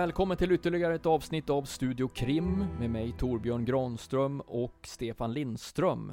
Välkommen 0.00 0.36
till 0.36 0.52
ytterligare 0.52 0.94
ett 0.94 1.06
avsnitt 1.06 1.50
av 1.50 1.62
Studio 1.62 2.08
Krim 2.08 2.66
med 2.78 2.90
mig 2.90 3.12
Torbjörn 3.18 3.64
Granström 3.64 4.40
och 4.40 4.86
Stefan 4.86 5.32
Lindström. 5.32 6.12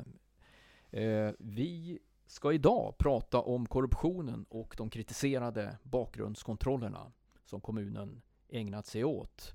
Eh, 0.92 1.30
vi 1.40 2.00
ska 2.26 2.54
idag 2.54 2.98
prata 2.98 3.42
om 3.42 3.66
korruptionen 3.66 4.46
och 4.50 4.76
de 4.78 4.90
kritiserade 4.90 5.78
bakgrundskontrollerna 5.84 7.12
som 7.46 7.62
kommunen 7.62 8.22
ägnat 8.50 8.86
sig 8.86 9.04
åt. 9.04 9.54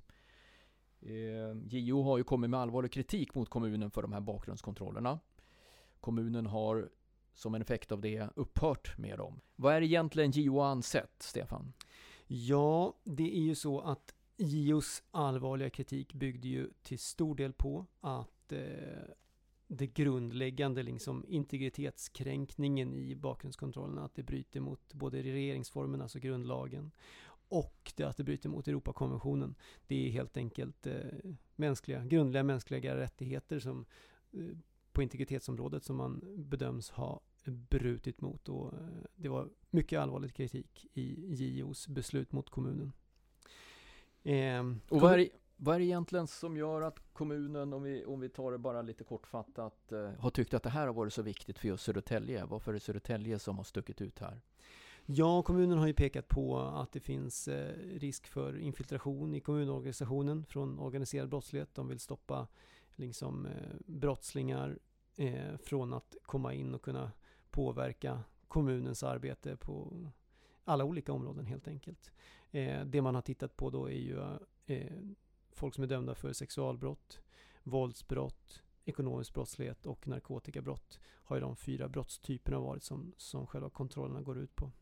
Eh, 1.00 1.56
JO 1.69 2.02
har 2.02 2.19
ju 2.19 2.24
kommit 2.24 2.50
med 2.50 2.60
allvarlig 2.60 2.92
kritik 2.92 3.34
mot 3.34 3.48
kommunen 3.48 3.91
för 3.91 4.02
de 4.02 4.12
här 4.12 4.20
bakgrundskontrollerna. 4.20 5.19
Kommunen 6.00 6.46
har 6.46 6.91
som 7.34 7.55
en 7.55 7.62
effekt 7.62 7.92
av 7.92 8.00
det 8.00 8.28
upphört 8.36 8.98
med 8.98 9.19
dem. 9.19 9.41
Vad 9.56 9.74
är 9.74 9.83
egentligen 9.83 10.30
JO 10.30 10.60
ansett, 10.60 11.14
Stefan? 11.19 11.72
Ja, 12.27 12.94
det 13.05 13.36
är 13.36 13.42
ju 13.42 13.55
så 13.55 13.80
att 13.80 14.14
JOs 14.43 15.03
allvarliga 15.11 15.71
kritik 15.71 16.15
byggde 16.15 16.48
ju 16.48 16.71
till 16.83 16.98
stor 16.98 17.35
del 17.35 17.53
på 17.53 17.87
att 18.01 18.53
eh, 18.53 18.61
det 19.67 19.87
grundläggande 19.87 20.83
liksom 20.83 21.25
integritetskränkningen 21.29 22.95
i 22.95 23.17
bakgrundskontrollen, 23.17 23.98
att 23.98 24.15
det 24.15 24.23
bryter 24.23 24.61
mot 24.61 24.95
både 24.95 25.23
regeringsformen, 25.23 26.01
alltså 26.03 26.19
grundlagen, 26.19 26.91
och 27.48 27.93
det 27.97 28.05
att 28.05 28.17
det 28.17 28.25
bryter 28.25 28.48
mot 28.48 28.69
Europakonventionen. 28.69 29.55
Det 29.87 30.07
är 30.07 30.11
helt 30.11 30.37
enkelt 30.37 30.87
eh, 30.87 30.95
mänskliga, 31.57 32.05
grundliga 32.05 32.43
mänskliga 32.43 32.97
rättigheter 32.97 33.59
som 33.59 33.87
eh, 34.33 34.57
på 34.93 35.03
integritetsområdet 35.03 35.85
som 35.85 35.97
man 35.97 36.20
bedöms 36.37 36.91
ha 36.91 37.20
brutit 37.45 38.20
mot 38.20 38.48
och 38.48 38.73
eh, 38.73 38.79
det 39.17 39.29
var 39.29 39.48
mycket 39.70 40.01
allvarlig 40.01 40.35
kritik 40.35 40.87
i 40.95 41.35
JOs 41.35 41.89
beslut 41.89 42.33
mot 42.33 42.51
kommunen. 42.51 42.93
Eh, 44.23 44.62
och 44.89 45.01
vad 45.01 45.20
är, 45.20 45.28
vad 45.56 45.75
är 45.75 45.78
det 45.78 45.84
egentligen 45.84 46.27
som 46.27 46.56
gör 46.56 46.83
att 46.83 47.12
kommunen, 47.12 47.73
om 47.73 47.83
vi, 47.83 48.05
om 48.05 48.20
vi 48.20 48.29
tar 48.29 48.53
det 48.53 48.59
bara 48.59 48.83
lite 48.83 49.05
kortfattat, 49.05 49.92
eh, 49.92 50.11
har 50.19 50.31
tyckt 50.31 50.55
att 50.55 50.62
det 50.62 50.70
här 50.70 50.87
har 50.87 50.95
varit 50.95 51.12
så 51.12 51.23
viktigt 51.23 51.59
för 51.59 51.69
just 51.69 51.84
Södertälje? 51.84 52.45
Varför 52.45 52.70
är 52.70 52.75
det 52.75 52.81
Södertälje 52.81 53.39
som 53.39 53.56
har 53.56 53.64
stuckit 53.64 54.01
ut 54.01 54.19
här? 54.19 54.41
Ja, 55.06 55.42
kommunen 55.42 55.79
har 55.79 55.87
ju 55.87 55.95
pekat 55.95 56.29
på 56.29 56.59
att 56.59 56.92
det 56.92 57.01
finns 57.01 57.48
eh, 57.48 57.75
risk 57.98 58.27
för 58.27 58.59
infiltration 58.59 59.34
i 59.34 59.41
kommunorganisationen 59.41 60.45
från 60.45 60.79
organiserad 60.79 61.29
brottslighet. 61.29 61.75
De 61.75 61.89
vill 61.89 62.01
stoppa 62.01 62.48
liksom, 62.97 63.47
eh, 63.47 63.53
brottslingar 63.86 64.79
eh, 65.17 65.57
från 65.57 65.92
att 65.92 66.17
komma 66.23 66.55
in 66.55 66.75
och 66.75 66.83
kunna 66.83 67.12
påverka 67.51 68.20
kommunens 68.48 69.03
arbete 69.03 69.57
på 69.57 69.92
alla 70.64 70.84
olika 70.84 71.12
områden 71.12 71.47
helt 71.47 71.69
enkelt. 71.69 72.12
Eh, 72.53 72.84
det 72.84 73.03
man 73.03 73.14
har 73.14 73.22
tittat 73.22 73.56
på 73.56 73.70
då 73.70 73.91
är 73.91 73.98
ju 73.98 74.20
eh, 74.67 74.92
folk 75.53 75.75
som 75.75 75.84
är 75.84 75.89
dömda 75.89 76.14
för 76.14 76.33
sexualbrott, 76.33 77.20
våldsbrott, 77.63 78.63
ekonomisk 78.85 79.35
brottslighet 79.35 79.86
och 79.86 80.08
narkotikabrott 80.08 81.01
har 81.05 81.36
ju 81.36 81.40
de 81.40 81.57
fyra 81.57 81.89
brottstyperna 81.89 82.58
varit 82.61 82.83
som, 82.83 83.13
som 83.17 83.46
själva 83.46 83.70
kontrollerna 83.70 84.23
går 84.23 84.39
ut 84.39 84.57
på. 84.57 84.73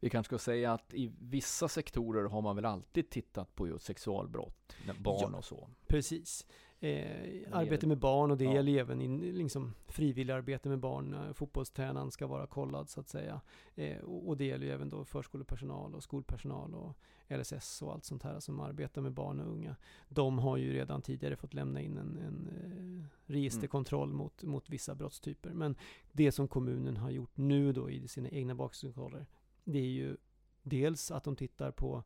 Vi 0.00 0.10
kanske 0.10 0.28
ska 0.28 0.38
säga 0.38 0.72
att 0.72 0.94
i 0.94 1.12
vissa 1.20 1.68
sektorer 1.68 2.28
har 2.28 2.42
man 2.42 2.56
väl 2.56 2.64
alltid 2.64 3.10
tittat 3.10 3.54
på 3.54 3.68
just 3.68 3.84
sexualbrott, 3.84 4.76
barn 5.00 5.30
ja, 5.32 5.38
och 5.38 5.44
så. 5.44 5.68
Precis 5.86 6.46
eh, 6.84 7.40
arbete 7.52 7.86
med 7.86 7.98
barn 7.98 8.30
och 8.30 8.36
det 8.36 8.44
ja. 8.44 8.54
gäller 8.54 8.72
ju 8.72 8.78
även 8.78 9.00
in, 9.00 9.20
liksom, 9.20 9.74
frivilligarbete 9.86 10.68
med 10.68 10.78
barn. 10.78 11.14
Eh, 11.14 11.32
fotbollstränaren 11.32 12.10
ska 12.10 12.26
vara 12.26 12.46
kollad 12.46 12.88
så 12.88 13.00
att 13.00 13.08
säga. 13.08 13.40
Eh, 13.74 13.98
och, 13.98 14.28
och, 14.28 14.36
det 14.36 14.44
gäller 14.44 14.66
ju 14.66 14.72
även 14.72 14.88
då 14.88 15.04
förskolepersonal 15.04 15.94
och 15.94 16.02
skolpersonal 16.02 16.74
och 16.74 16.96
LSS 17.28 17.82
och 17.82 17.92
allt 17.92 18.04
sånt 18.04 18.22
här 18.22 18.40
som 18.40 18.60
arbetar 18.60 19.02
med 19.02 19.12
barn 19.12 19.40
och 19.40 19.52
unga. 19.52 19.76
De 20.08 20.38
har 20.38 20.56
ju 20.56 20.72
redan 20.72 21.02
tidigare 21.02 21.36
fått 21.36 21.54
lämna 21.54 21.80
in 21.80 21.98
en, 21.98 22.18
en 22.18 22.48
eh, 22.48 23.32
registerkontroll 23.32 24.08
mm. 24.08 24.18
mot, 24.18 24.42
mot 24.42 24.70
vissa 24.70 24.94
brottstyper. 24.94 25.50
Men 25.50 25.76
det 26.12 26.32
som 26.32 26.48
kommunen 26.48 26.96
har 26.96 27.10
gjort 27.10 27.36
nu 27.36 27.72
då 27.72 27.90
i 27.90 28.08
sina 28.08 28.28
egna 28.28 28.54
bakgrundskontroller, 28.54 29.26
det 29.64 29.78
är 29.78 29.90
ju 29.90 30.16
dels 30.62 31.10
att 31.10 31.24
de 31.24 31.36
tittar 31.36 31.70
på 31.70 32.02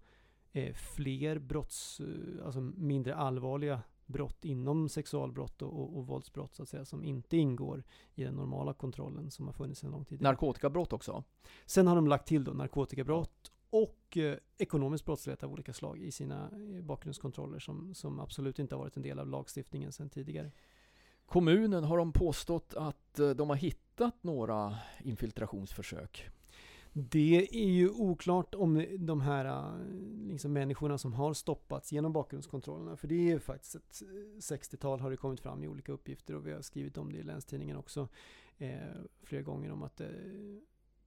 eh, 0.52 0.74
fler 0.74 1.38
brotts, 1.38 2.00
eh, 2.00 2.46
alltså 2.46 2.60
mindre 2.60 3.14
allvarliga 3.14 3.82
brott 4.08 4.44
inom 4.44 4.88
sexualbrott 4.88 5.62
och, 5.62 5.80
och, 5.80 5.96
och 5.96 6.06
våldsbrott 6.06 6.54
så 6.54 6.62
att 6.62 6.68
säga, 6.68 6.84
som 6.84 7.04
inte 7.04 7.36
ingår 7.36 7.84
i 8.14 8.24
den 8.24 8.34
normala 8.34 8.72
kontrollen 8.72 9.30
som 9.30 9.46
har 9.46 9.52
funnits 9.52 9.84
en 9.84 9.90
lång 9.90 10.04
tid. 10.04 10.22
Narkotikabrott 10.22 10.92
också? 10.92 11.24
Sen 11.66 11.86
har 11.86 11.96
de 11.96 12.06
lagt 12.06 12.28
till 12.28 12.44
då 12.44 12.52
narkotikabrott 12.52 13.52
och 13.70 14.16
eh, 14.16 14.36
ekonomisk 14.58 15.04
brottslighet 15.04 15.42
av 15.42 15.52
olika 15.52 15.72
slag 15.72 15.98
i 15.98 16.10
sina 16.10 16.50
bakgrundskontroller 16.82 17.58
som, 17.58 17.94
som 17.94 18.20
absolut 18.20 18.58
inte 18.58 18.74
har 18.74 18.82
varit 18.82 18.96
en 18.96 19.02
del 19.02 19.18
av 19.18 19.28
lagstiftningen 19.28 19.92
sedan 19.92 20.10
tidigare. 20.10 20.52
Kommunen, 21.26 21.84
har 21.84 21.98
de 21.98 22.12
påstått 22.12 22.74
att 22.74 23.18
eh, 23.18 23.30
de 23.30 23.48
har 23.50 23.56
hittat 23.56 24.22
några 24.22 24.76
infiltrationsförsök? 25.00 26.30
Det 27.00 27.48
är 27.52 27.68
ju 27.68 27.90
oklart 27.90 28.54
om 28.54 28.86
de 28.98 29.20
här 29.20 29.44
äh, 29.44 29.84
liksom, 30.28 30.52
människorna 30.52 30.98
som 30.98 31.12
har 31.12 31.34
stoppats 31.34 31.92
genom 31.92 32.12
bakgrundskontrollerna. 32.12 32.96
För 32.96 33.08
det 33.08 33.32
är 33.32 33.38
faktiskt 33.38 33.74
ett 33.74 34.02
60-tal 34.38 35.00
har 35.00 35.10
det 35.10 35.16
kommit 35.16 35.40
fram 35.40 35.64
i 35.64 35.68
olika 35.68 35.92
uppgifter 35.92 36.34
och 36.34 36.46
vi 36.46 36.52
har 36.52 36.62
skrivit 36.62 36.98
om 36.98 37.12
det 37.12 37.18
i 37.18 37.22
Länstidningen 37.22 37.76
också 37.76 38.08
eh, 38.58 38.78
flera 39.22 39.42
gånger 39.42 39.72
om 39.72 39.82
att 39.82 40.00
eh, 40.00 40.08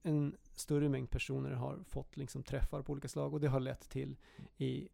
en 0.04 0.36
större 0.56 0.90
mängd 0.90 1.10
personer 1.10 1.52
har 1.52 1.80
fått 1.88 2.18
liksom, 2.18 2.44
träffar 2.44 2.82
på 2.82 2.92
olika 2.92 3.08
slag 3.08 3.34
och 3.34 3.40
det 3.40 3.48
har 3.48 3.60
lett 3.60 3.90
till 3.90 4.18
i 4.58 4.90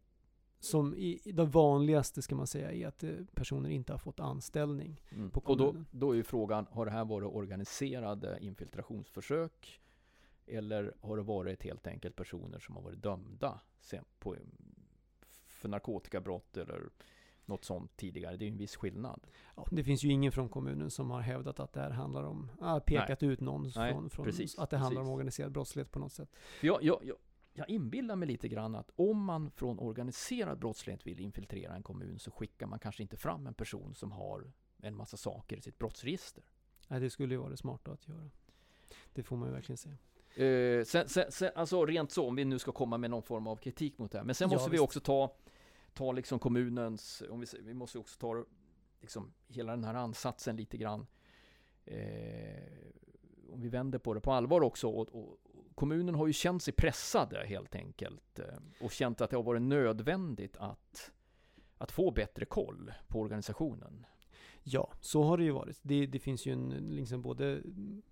som 0.60 0.94
i, 0.94 1.20
det 1.24 1.44
vanligaste 1.44 2.22
ska 2.22 2.34
man 2.34 2.46
säga 2.46 2.72
är 2.72 2.86
att 2.86 3.04
personer 3.34 3.70
inte 3.70 3.92
har 3.92 3.98
fått 3.98 4.20
anställning 4.20 5.02
mm. 5.10 5.30
på 5.30 5.40
kommunen. 5.40 5.68
Och 5.68 5.74
då, 5.74 5.84
då 5.90 6.12
är 6.12 6.16
ju 6.16 6.22
frågan, 6.22 6.66
har 6.70 6.84
det 6.84 6.90
här 6.90 7.04
varit 7.04 7.28
organiserade 7.34 8.38
infiltrationsförsök? 8.40 9.80
Eller 10.48 10.94
har 11.00 11.16
det 11.16 11.22
varit 11.22 11.62
helt 11.62 11.86
enkelt 11.86 12.16
personer 12.16 12.58
som 12.58 12.76
har 12.76 12.82
varit 12.82 13.02
dömda 13.02 13.60
på, 14.18 14.36
för 15.46 15.68
narkotikabrott 15.68 16.56
eller 16.56 16.90
något 17.48 17.64
sånt 17.64 17.96
tidigare. 17.96 18.36
Det 18.36 18.44
är 18.44 18.46
ju 18.46 18.52
en 18.52 18.58
viss 18.58 18.76
skillnad. 18.76 19.26
Ja, 19.56 19.66
det 19.70 19.84
finns 19.84 20.04
ju 20.04 20.08
ingen 20.08 20.32
från 20.32 20.48
kommunen 20.48 20.90
som 20.90 21.10
har 21.10 21.20
hävdat 21.20 21.60
att 21.60 21.72
det 21.72 21.80
här 21.80 21.90
handlar 21.90 22.22
om, 22.22 22.50
äh, 22.62 22.78
pekat 22.78 23.20
Nej. 23.20 23.30
ut 23.30 23.40
någon 23.40 23.70
Nej, 23.76 23.92
från, 23.92 24.10
från 24.10 24.26
precis, 24.26 24.58
att 24.58 24.70
det 24.70 24.76
handlar 24.76 25.00
precis. 25.00 25.08
om 25.08 25.14
organiserad 25.14 25.52
brottslighet 25.52 25.92
på 25.92 25.98
något 25.98 26.12
sätt. 26.12 26.28
Jag, 26.60 26.82
jag, 26.82 27.00
jag, 27.04 27.16
jag 27.52 27.70
inbillar 27.70 28.16
mig 28.16 28.28
lite 28.28 28.48
grann 28.48 28.74
att 28.74 28.90
om 28.96 29.24
man 29.24 29.50
från 29.50 29.78
organiserad 29.78 30.58
brottslighet 30.58 31.06
vill 31.06 31.20
infiltrera 31.20 31.74
en 31.74 31.82
kommun 31.82 32.18
så 32.18 32.30
skickar 32.30 32.66
man 32.66 32.78
kanske 32.78 33.02
inte 33.02 33.16
fram 33.16 33.46
en 33.46 33.54
person 33.54 33.94
som 33.94 34.12
har 34.12 34.52
en 34.78 34.96
massa 34.96 35.16
saker 35.16 35.56
i 35.56 35.60
sitt 35.60 35.78
brottsregister. 35.78 36.44
Nej, 36.88 37.00
det 37.00 37.10
skulle 37.10 37.34
ju 37.34 37.38
vara 37.38 37.50
det 37.50 37.56
smarta 37.56 37.92
att 37.92 38.08
göra. 38.08 38.30
Det 39.12 39.22
får 39.22 39.36
man 39.36 39.48
ju 39.48 39.54
verkligen 39.54 39.76
se. 39.76 39.90
Uh, 40.38 40.84
sen, 40.84 41.08
sen, 41.08 41.32
sen, 41.32 41.50
alltså 41.54 41.86
rent 41.86 42.12
så, 42.12 42.28
om 42.28 42.36
vi 42.36 42.44
nu 42.44 42.58
ska 42.58 42.72
komma 42.72 42.98
med 42.98 43.10
någon 43.10 43.22
form 43.22 43.46
av 43.46 43.56
kritik 43.56 43.98
mot 43.98 44.12
det 44.12 44.18
här. 44.18 44.24
Men 44.24 44.34
sen 44.34 44.50
ja, 44.50 44.56
måste 44.56 44.70
visst. 44.70 44.80
vi 44.80 44.84
också 44.84 45.00
ta, 45.00 45.34
ta 45.94 46.12
liksom 46.12 46.38
kommunens, 46.38 47.22
om 47.30 47.40
vi, 47.40 47.46
vi 47.60 47.74
måste 47.74 47.98
också 47.98 48.18
ta 48.18 48.44
liksom 49.00 49.32
hela 49.48 49.72
den 49.72 49.84
här 49.84 49.94
ansatsen 49.94 50.56
lite 50.56 50.76
grann. 50.76 51.06
Uh, 51.90 51.94
om 53.52 53.60
vi 53.60 53.68
vänder 53.68 53.98
på 53.98 54.14
det 54.14 54.20
på 54.20 54.32
allvar 54.32 54.60
också. 54.60 54.88
Och, 54.88 55.08
och, 55.08 55.38
kommunen 55.74 56.14
har 56.14 56.26
ju 56.26 56.32
känt 56.32 56.62
sig 56.62 56.74
pressade 56.74 57.46
helt 57.46 57.74
enkelt. 57.74 58.38
Uh, 58.38 58.44
och 58.80 58.92
känt 58.92 59.20
att 59.20 59.30
det 59.30 59.36
har 59.36 59.42
varit 59.42 59.62
nödvändigt 59.62 60.56
att, 60.56 61.12
att 61.78 61.92
få 61.92 62.10
bättre 62.10 62.44
koll 62.44 62.92
på 63.08 63.20
organisationen. 63.20 64.06
Ja, 64.62 64.92
så 65.00 65.22
har 65.22 65.36
det 65.36 65.44
ju 65.44 65.50
varit. 65.50 65.78
Det, 65.82 66.06
det 66.06 66.18
finns 66.18 66.46
ju 66.46 66.52
en 66.52 66.68
liksom 66.70 67.22
både 67.22 67.62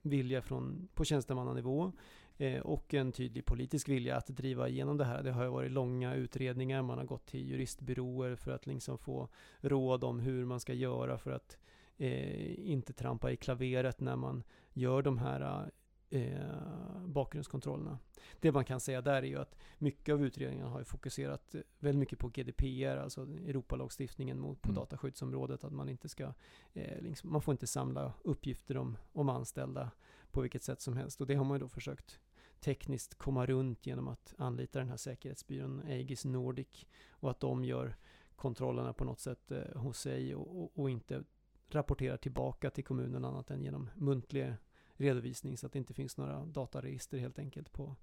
vilja 0.02 0.42
från, 0.42 0.88
på 0.94 1.04
tjänstemannanivå 1.04 1.92
eh, 2.38 2.60
och 2.60 2.94
en 2.94 3.12
tydlig 3.12 3.44
politisk 3.44 3.88
vilja 3.88 4.16
att 4.16 4.26
driva 4.26 4.68
igenom 4.68 4.96
det 4.96 5.04
här. 5.04 5.22
Det 5.22 5.32
har 5.32 5.44
ju 5.44 5.50
varit 5.50 5.72
långa 5.72 6.14
utredningar, 6.14 6.82
man 6.82 6.98
har 6.98 7.04
gått 7.04 7.26
till 7.26 7.48
juristbyråer 7.48 8.36
för 8.36 8.50
att 8.50 8.66
liksom 8.66 8.98
få 8.98 9.28
råd 9.60 10.04
om 10.04 10.20
hur 10.20 10.44
man 10.44 10.60
ska 10.60 10.72
göra 10.72 11.18
för 11.18 11.30
att 11.30 11.58
eh, 11.96 12.70
inte 12.70 12.92
trampa 12.92 13.32
i 13.32 13.36
klaveret 13.36 14.00
när 14.00 14.16
man 14.16 14.42
gör 14.72 15.02
de 15.02 15.18
här 15.18 15.70
eh, 16.10 17.06
bakgrundskontrollerna. 17.06 17.98
Det 18.40 18.52
man 18.52 18.64
kan 18.64 18.80
säga 18.80 19.02
där 19.02 19.22
är 19.22 19.26
ju 19.26 19.38
att 19.38 19.56
mycket 19.78 20.12
av 20.12 20.24
utredningen 20.24 20.66
har 20.66 20.78
ju 20.78 20.84
fokuserat 20.84 21.54
eh, 21.54 21.60
väldigt 21.78 22.00
mycket 22.00 22.18
på 22.18 22.28
GDPR, 22.28 22.96
alltså 22.96 23.22
Europalagstiftningen 23.22 24.40
mot, 24.40 24.62
på 24.62 24.68
mm. 24.68 24.80
dataskyddsområdet, 24.80 25.64
att 25.64 25.72
man 25.72 25.88
inte 25.88 26.08
ska, 26.08 26.32
eh, 26.72 27.00
liksom, 27.00 27.32
man 27.32 27.42
får 27.42 27.52
inte 27.52 27.66
samla 27.66 28.12
uppgifter 28.22 28.76
om, 28.76 28.96
om 29.12 29.28
anställda 29.28 29.90
på 30.30 30.40
vilket 30.40 30.62
sätt 30.62 30.80
som 30.80 30.96
helst. 30.96 31.20
Och 31.20 31.26
det 31.26 31.34
har 31.34 31.44
man 31.44 31.56
ju 31.56 31.60
då 31.60 31.68
försökt 31.68 32.20
tekniskt 32.60 33.14
komma 33.14 33.46
runt 33.46 33.86
genom 33.86 34.08
att 34.08 34.34
anlita 34.38 34.78
den 34.78 34.88
här 34.88 34.96
säkerhetsbyrån 34.96 35.82
Aegis 35.86 36.24
Nordic 36.24 36.86
och 37.10 37.30
att 37.30 37.40
de 37.40 37.64
gör 37.64 37.96
kontrollerna 38.36 38.92
på 38.92 39.04
något 39.04 39.20
sätt 39.20 39.50
eh, 39.50 39.80
hos 39.80 39.98
sig 39.98 40.34
och, 40.34 40.62
och, 40.62 40.78
och, 40.78 40.90
inte 40.90 41.24
rapporterar 41.68 42.16
tillbaka 42.16 42.70
till 42.70 42.84
kommunen 42.84 43.24
annat 43.24 43.50
än 43.50 43.62
genom 43.62 43.90
muntlig 43.94 44.54
redovisning 44.96 45.56
så 45.56 45.66
att 45.66 45.72
det 45.72 45.78
inte 45.78 45.94
finns 45.94 46.16
några 46.16 46.44
dataregister 46.44 47.18
helt 47.18 47.38
enkelt 47.38 47.72
på, 47.72 47.96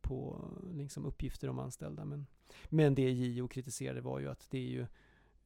på 0.00 0.48
liksom 0.72 1.04
uppgifter 1.04 1.48
om 1.48 1.58
anställda. 1.58 2.04
Men, 2.04 2.26
men 2.68 2.94
det 2.94 3.10
JO 3.10 3.48
kritiserade 3.48 4.00
var 4.00 4.20
ju 4.20 4.28
att 4.28 4.50
det 4.50 4.58
är 4.58 4.70
ju 4.70 4.86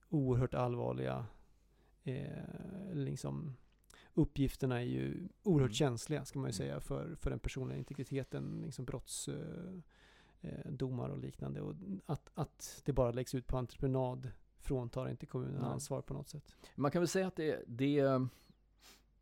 oerhört 0.08 0.54
allvarliga 0.54 1.26
eh, 2.04 2.92
liksom 2.92 3.56
uppgifterna 4.14 4.80
är 4.80 4.84
ju 4.84 5.28
oerhört 5.42 5.68
mm. 5.68 5.74
känsliga, 5.74 6.24
ska 6.24 6.38
man 6.38 6.50
ju 6.50 6.54
mm. 6.54 6.56
säga, 6.56 6.80
för, 6.80 7.14
för 7.14 7.30
den 7.30 7.38
personliga 7.38 7.78
integriteten, 7.78 8.62
liksom 8.66 8.84
brottsdomar 8.84 9.84
eh, 11.04 11.10
eh 11.10 11.12
och 11.12 11.18
liknande. 11.18 11.60
Och 11.60 11.74
att, 12.06 12.30
att 12.34 12.82
det 12.84 12.92
bara 12.92 13.10
läggs 13.12 13.34
ut 13.34 13.46
på 13.46 13.58
entreprenad 13.58 14.30
fråntar 14.58 15.08
inte 15.08 15.26
kommunen 15.26 15.60
Nej. 15.60 15.70
ansvar 15.70 16.02
på 16.02 16.14
något 16.14 16.28
sätt. 16.28 16.56
Man 16.74 16.90
kan 16.90 17.02
väl 17.02 17.08
säga 17.08 17.26
att 17.26 17.36
det, 17.36 17.64
det, 17.66 18.26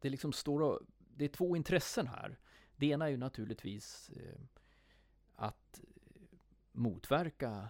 det 0.01 0.11
liksom 0.11 0.33
står 0.33 0.63
och, 0.63 0.81
det 1.17 1.25
är 1.25 1.29
två 1.29 1.57
intressen 1.57 2.07
här. 2.07 2.39
Det 2.77 2.87
ena 2.87 3.07
är 3.07 3.11
ju 3.11 3.17
naturligtvis 3.17 4.11
eh, 4.17 4.41
att 5.35 5.81
motverka 6.73 7.69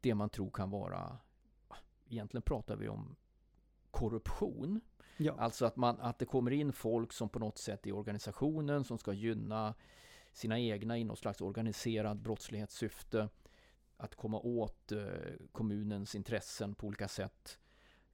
det 0.00 0.14
man 0.14 0.30
tror 0.30 0.50
kan 0.50 0.70
vara, 0.70 1.18
egentligen 2.08 2.42
pratar 2.42 2.76
vi 2.76 2.88
om 2.88 3.16
korruption. 3.90 4.80
Ja. 5.16 5.34
Alltså 5.38 5.66
att, 5.66 5.76
man, 5.76 6.00
att 6.00 6.18
det 6.18 6.24
kommer 6.24 6.50
in 6.50 6.72
folk 6.72 7.12
som 7.12 7.28
på 7.28 7.38
något 7.38 7.58
sätt 7.58 7.86
i 7.86 7.92
organisationen 7.92 8.84
som 8.84 8.98
ska 8.98 9.12
gynna 9.12 9.74
sina 10.32 10.58
egna 10.58 10.98
i 10.98 11.04
något 11.04 11.18
slags 11.18 11.40
organiserad 11.40 12.22
brottslighetssyfte. 12.22 13.28
Att 13.96 14.14
komma 14.14 14.40
åt 14.40 14.92
eh, 14.92 15.06
kommunens 15.52 16.14
intressen 16.14 16.74
på 16.74 16.86
olika 16.86 17.08
sätt. 17.08 17.58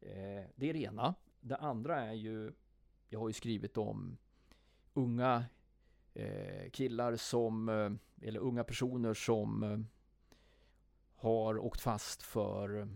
Eh, 0.01 0.45
det 0.55 0.71
är 0.71 0.73
det 0.73 0.83
ena. 0.83 1.15
Det 1.41 1.57
andra 1.57 2.01
är 2.01 2.13
ju, 2.13 2.53
jag 3.09 3.21
har 3.21 3.29
ju 3.29 3.33
skrivit 3.33 3.77
om 3.77 4.19
unga 4.95 5.45
eh, 6.15 6.71
killar 6.71 7.17
som, 7.17 7.69
eh, 7.69 7.91
eller 8.29 8.41
unga 8.41 8.65
personer 8.65 9.15
som 9.15 9.63
eh, 9.63 9.79
har 11.15 11.59
åkt 11.59 11.81
fast 11.81 12.23
för, 12.23 12.89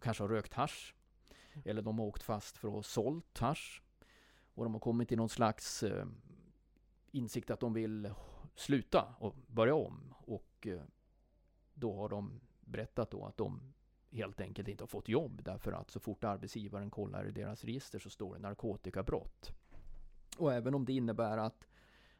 kanske 0.00 0.22
har 0.22 0.28
rökt 0.28 0.54
hasch 0.54 0.94
eller 1.64 1.82
de 1.82 1.98
har 1.98 2.06
åkt 2.06 2.22
fast 2.22 2.56
för 2.56 2.68
att 2.68 2.74
ha 2.74 2.82
sålt 2.82 3.38
hasch. 3.38 3.82
Och 4.54 4.64
de 4.64 4.72
har 4.72 4.80
kommit 4.80 5.08
till 5.08 5.16
någon 5.16 5.28
slags 5.28 5.84
insikt 7.10 7.50
att 7.50 7.60
de 7.60 7.72
vill 7.72 8.10
sluta 8.54 9.14
och 9.18 9.36
börja 9.46 9.74
om. 9.74 10.14
Och 10.18 10.68
då 11.74 11.96
har 11.96 12.08
de 12.08 12.40
berättat 12.60 13.10
då 13.10 13.24
att 13.24 13.36
de 13.36 13.73
helt 14.14 14.40
enkelt 14.40 14.68
inte 14.68 14.82
har 14.82 14.88
fått 14.88 15.08
jobb 15.08 15.42
därför 15.44 15.72
att 15.72 15.90
så 15.90 16.00
fort 16.00 16.24
arbetsgivaren 16.24 16.90
kollar 16.90 17.28
i 17.28 17.30
deras 17.30 17.64
register 17.64 17.98
så 17.98 18.10
står 18.10 18.34
det 18.34 18.40
narkotikabrott. 18.40 19.52
Och 20.38 20.52
även 20.52 20.74
om 20.74 20.84
det 20.84 20.92
innebär 20.92 21.38
att 21.38 21.68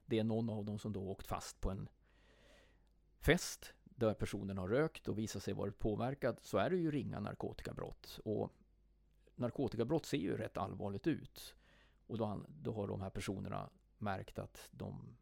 det 0.07 0.19
är 0.19 0.25
någon 0.25 0.51
av 0.51 0.65
dem 0.65 0.79
som 0.79 0.93
då 0.93 1.11
åkt 1.11 1.27
fast 1.27 1.61
på 1.61 1.71
en 1.71 1.89
fest 3.19 3.75
där 3.85 4.15
personen 4.15 4.59
har 4.59 4.69
rökt 4.69 5.09
och 5.09 5.19
visat 5.19 5.43
sig 5.43 5.55
varit 5.55 5.79
påverkad 5.79 6.39
så 6.43 6.59
är 6.59 6.71
det 6.71 6.77
ju 6.77 6.91
ringa 6.91 7.21
narkotikabrott. 7.21 8.21
Och 8.25 8.53
narkotikabrott 9.35 10.07
ser 10.07 10.19
ju 10.19 10.37
rätt 10.37 10.57
allvarligt 10.57 11.07
ut. 11.07 11.55
Och 12.07 12.19
då, 12.19 12.45
då 12.49 12.73
har 12.73 12.89
de 12.89 13.01
här 13.01 13.11
personerna 13.11 13.71
märkt 13.99 14.39
att 14.39 14.69
de, 14.71 15.17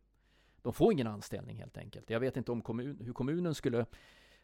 de 0.62 0.72
får 0.72 0.92
ingen 0.92 1.06
anställning 1.06 1.56
helt 1.56 1.76
enkelt. 1.76 2.10
Jag 2.10 2.20
vet 2.20 2.36
inte 2.36 2.52
om 2.52 2.62
kommun, 2.62 2.98
hur 3.00 3.12
kommunen 3.12 3.54
skulle 3.54 3.86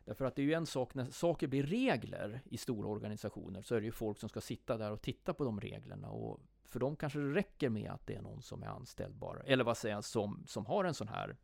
Därför 0.09 0.25
att 0.25 0.37
det 0.37 0.43
är 0.43 0.47
ju 0.47 0.53
en 0.53 0.67
sak 0.67 0.95
när 0.95 1.11
saker 1.11 1.47
blir 1.47 1.63
regler 1.63 2.41
i 2.45 2.57
stora 2.57 2.89
organisationer 2.89 3.63
så 3.63 3.75
är 3.75 3.81
det 3.81 3.87
ju 3.87 3.93
folk 3.93 4.19
som 4.19 4.29
ska 4.29 4.41
sitta 4.41 4.77
där 4.77 4.91
och 4.91 5.03
titta 5.03 5.35
på 5.35 5.45
de 5.45 5.61
reglerna 5.61 6.11
och 6.11 6.41
för 6.65 6.81
dem 6.81 6.97
kanske 6.97 7.19
det 7.19 7.35
räcker 7.35 7.69
med 7.69 7.91
att 7.91 8.07
det 8.07 8.15
är 8.15 8.23
någon 8.23 8.43
som 8.43 8.63
är 8.63 8.67
anställd 8.67 9.15
bara, 9.15 9.41
eller 9.41 9.65
vad 9.65 9.77
säger 9.77 9.95
jag, 9.95 10.05
som, 10.05 10.45
som 10.47 10.67
har 10.67 10.85
en 10.85 10.95
sån 10.95 11.09
här 11.09 11.37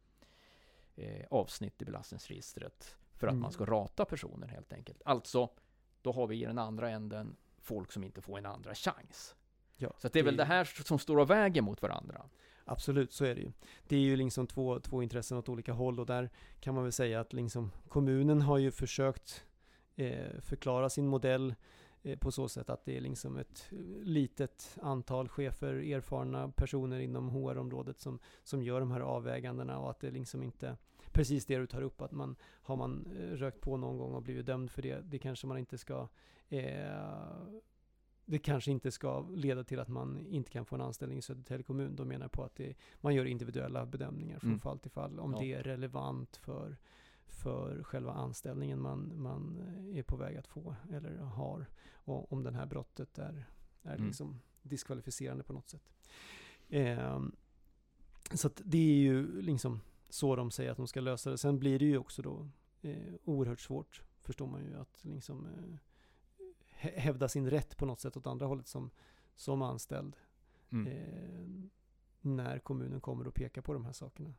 eh, 0.94 1.26
avsnitt 1.30 1.82
i 1.82 1.84
belastningsregistret 1.84 2.96
för 3.12 3.26
att 3.26 3.32
mm. 3.32 3.42
man 3.42 3.52
ska 3.52 3.64
rata 3.64 4.04
personen 4.04 4.48
helt 4.48 4.72
enkelt. 4.72 5.02
Alltså, 5.04 5.48
då 6.02 6.12
har 6.12 6.26
vi 6.26 6.42
i 6.42 6.44
den 6.44 6.58
andra 6.58 6.90
änden 6.90 7.36
folk 7.58 7.92
som 7.92 8.04
inte 8.04 8.20
får 8.20 8.38
en 8.38 8.46
andra 8.46 8.74
chans. 8.74 9.34
Ja, 9.76 9.92
så 9.98 10.08
det 10.08 10.18
är 10.18 10.22
det 10.22 10.26
väl 10.26 10.36
det 10.36 10.44
här 10.44 10.64
som 10.64 10.98
står 10.98 11.18
och 11.18 11.30
väger 11.30 11.62
mot 11.62 11.82
varandra. 11.82 12.28
Absolut, 12.64 13.12
så 13.12 13.24
är 13.24 13.34
det 13.34 13.40
ju. 13.40 13.52
Det 13.88 13.96
är 13.96 14.00
ju 14.00 14.16
liksom 14.16 14.46
två, 14.46 14.80
två 14.80 15.02
intressen 15.02 15.38
åt 15.38 15.48
olika 15.48 15.72
håll 15.72 16.00
och 16.00 16.06
där 16.06 16.30
kan 16.60 16.74
man 16.74 16.82
väl 16.82 16.92
säga 16.92 17.20
att 17.20 17.32
liksom 17.32 17.70
kommunen 17.88 18.42
har 18.42 18.58
ju 18.58 18.70
försökt 18.70 19.44
eh, 19.96 20.40
förklara 20.40 20.90
sin 20.90 21.06
modell 21.06 21.54
eh, 22.02 22.18
på 22.18 22.32
så 22.32 22.48
sätt 22.48 22.70
att 22.70 22.84
det 22.84 22.96
är 22.96 23.00
liksom 23.00 23.36
ett 23.36 23.70
litet 24.02 24.78
antal 24.82 25.28
chefer, 25.28 25.74
erfarna 25.74 26.48
personer 26.48 26.98
inom 26.98 27.28
HR-området 27.28 28.00
som, 28.00 28.18
som 28.44 28.62
gör 28.62 28.80
de 28.80 28.90
här 28.90 29.00
avvägandena 29.00 29.78
och 29.78 29.90
att 29.90 30.00
det 30.00 30.10
liksom 30.10 30.42
inte 30.42 30.76
precis 31.12 31.46
det 31.46 31.58
du 31.58 31.66
tar 31.66 31.82
upp, 31.82 32.02
att 32.02 32.12
man 32.12 32.36
har 32.62 32.76
man 32.76 33.06
eh, 33.18 33.36
rökt 33.36 33.60
på 33.60 33.76
någon 33.76 33.98
gång 33.98 34.14
och 34.14 34.22
blivit 34.22 34.46
dömd 34.46 34.70
för 34.70 34.82
det, 34.82 35.00
det 35.04 35.18
kanske 35.18 35.46
man 35.46 35.58
inte 35.58 35.78
ska 35.78 36.08
eh, 36.48 37.00
det 38.26 38.38
kanske 38.38 38.70
inte 38.70 38.90
ska 38.90 39.20
leda 39.20 39.64
till 39.64 39.80
att 39.80 39.88
man 39.88 40.26
inte 40.26 40.50
kan 40.50 40.64
få 40.64 40.74
en 40.74 40.80
anställning 40.80 41.18
i 41.18 41.22
Södertälje 41.22 41.64
kommun. 41.64 41.96
De 41.96 42.08
menar 42.08 42.28
på 42.28 42.44
att 42.44 42.56
det, 42.56 42.74
man 43.00 43.14
gör 43.14 43.24
individuella 43.24 43.86
bedömningar 43.86 44.38
från 44.38 44.50
mm. 44.50 44.60
fall 44.60 44.78
till 44.78 44.90
fall. 44.90 45.20
Om 45.20 45.32
ja. 45.32 45.38
det 45.38 45.52
är 45.52 45.62
relevant 45.62 46.36
för, 46.36 46.76
för 47.26 47.82
själva 47.82 48.12
anställningen 48.12 48.80
man, 48.80 49.12
man 49.22 49.58
är 49.94 50.02
på 50.02 50.16
väg 50.16 50.36
att 50.36 50.46
få 50.46 50.76
eller 50.92 51.16
har. 51.16 51.66
Och 51.94 52.32
om 52.32 52.42
det 52.42 52.52
här 52.52 52.66
brottet 52.66 53.18
är, 53.18 53.46
är 53.82 53.94
mm. 53.94 54.06
liksom 54.06 54.40
diskvalificerande 54.62 55.44
på 55.44 55.52
något 55.52 55.68
sätt. 55.68 55.92
Eh, 56.68 57.20
så 58.34 58.50
det 58.64 58.78
är 58.78 58.96
ju 58.96 59.42
liksom 59.42 59.80
så 60.08 60.36
de 60.36 60.50
säger 60.50 60.70
att 60.70 60.76
de 60.76 60.86
ska 60.86 61.00
lösa 61.00 61.30
det. 61.30 61.38
Sen 61.38 61.58
blir 61.58 61.78
det 61.78 61.84
ju 61.84 61.98
också 61.98 62.22
då 62.22 62.48
eh, 62.82 63.14
oerhört 63.24 63.60
svårt, 63.60 64.02
förstår 64.20 64.46
man 64.46 64.64
ju, 64.64 64.76
att 64.76 65.04
liksom 65.04 65.46
eh, 65.46 65.78
hävda 66.84 67.28
sin 67.28 67.50
rätt 67.50 67.76
på 67.76 67.86
något 67.86 68.00
sätt 68.00 68.16
åt 68.16 68.26
andra 68.26 68.46
hållet 68.46 68.68
som, 68.68 68.90
som 69.34 69.62
anställd. 69.62 70.16
Mm. 70.70 70.86
Eh, 70.86 71.70
när 72.20 72.58
kommunen 72.58 73.00
kommer 73.00 73.26
och 73.26 73.34
pekar 73.34 73.62
på 73.62 73.72
de 73.72 73.84
här 73.84 73.92
sakerna. 73.92 74.34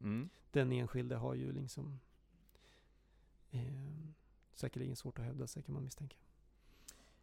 Mm. 0.00 0.28
Den 0.50 0.72
enskilde 0.72 1.16
har 1.16 1.34
ju 1.34 1.52
liksom 1.52 2.00
eh, 3.50 3.60
säkerligen 4.54 4.96
svårt 4.96 5.18
att 5.18 5.24
hävda 5.24 5.46
sig 5.46 5.62
kan 5.62 5.74
man 5.74 5.84
misstänka. 5.84 6.16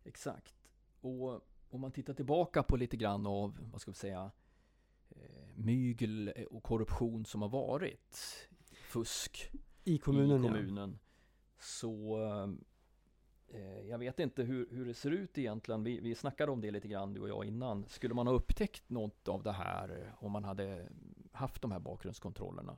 Exakt. 0.03 0.55
Och 1.01 1.41
om 1.69 1.81
man 1.81 1.91
tittar 1.91 2.13
tillbaka 2.13 2.63
på 2.63 2.77
lite 2.77 2.97
grann 2.97 3.27
av, 3.27 3.57
vad 3.71 3.81
ska 3.81 3.91
vi 3.91 3.97
säga, 3.97 4.31
eh, 5.09 5.55
mygel 5.55 6.33
och 6.49 6.63
korruption 6.63 7.25
som 7.25 7.41
har 7.41 7.49
varit, 7.49 8.47
fusk 8.71 9.51
i 9.83 9.97
kommunen, 9.97 10.43
i 10.43 10.47
kommunen 10.47 10.91
ja. 10.91 10.97
så 11.59 12.17
Eh, 12.23 12.47
Eh, 13.53 13.89
jag 13.89 13.97
vet 13.97 14.19
inte 14.19 14.43
hur, 14.43 14.67
hur 14.71 14.85
det 14.85 14.93
ser 14.93 15.11
ut 15.11 15.37
egentligen. 15.37 15.83
Vi, 15.83 15.99
vi 15.99 16.15
snackade 16.15 16.51
om 16.51 16.61
det 16.61 16.71
lite 16.71 16.87
grann 16.87 17.13
du 17.13 17.21
och 17.21 17.29
jag 17.29 17.45
innan. 17.45 17.85
Skulle 17.87 18.13
man 18.13 18.27
ha 18.27 18.33
upptäckt 18.33 18.89
något 18.89 19.27
av 19.27 19.43
det 19.43 19.51
här 19.51 19.89
eh, 19.89 20.23
om 20.25 20.31
man 20.31 20.43
hade 20.43 20.87
haft 21.31 21.61
de 21.61 21.71
här 21.71 21.79
bakgrundskontrollerna? 21.79 22.77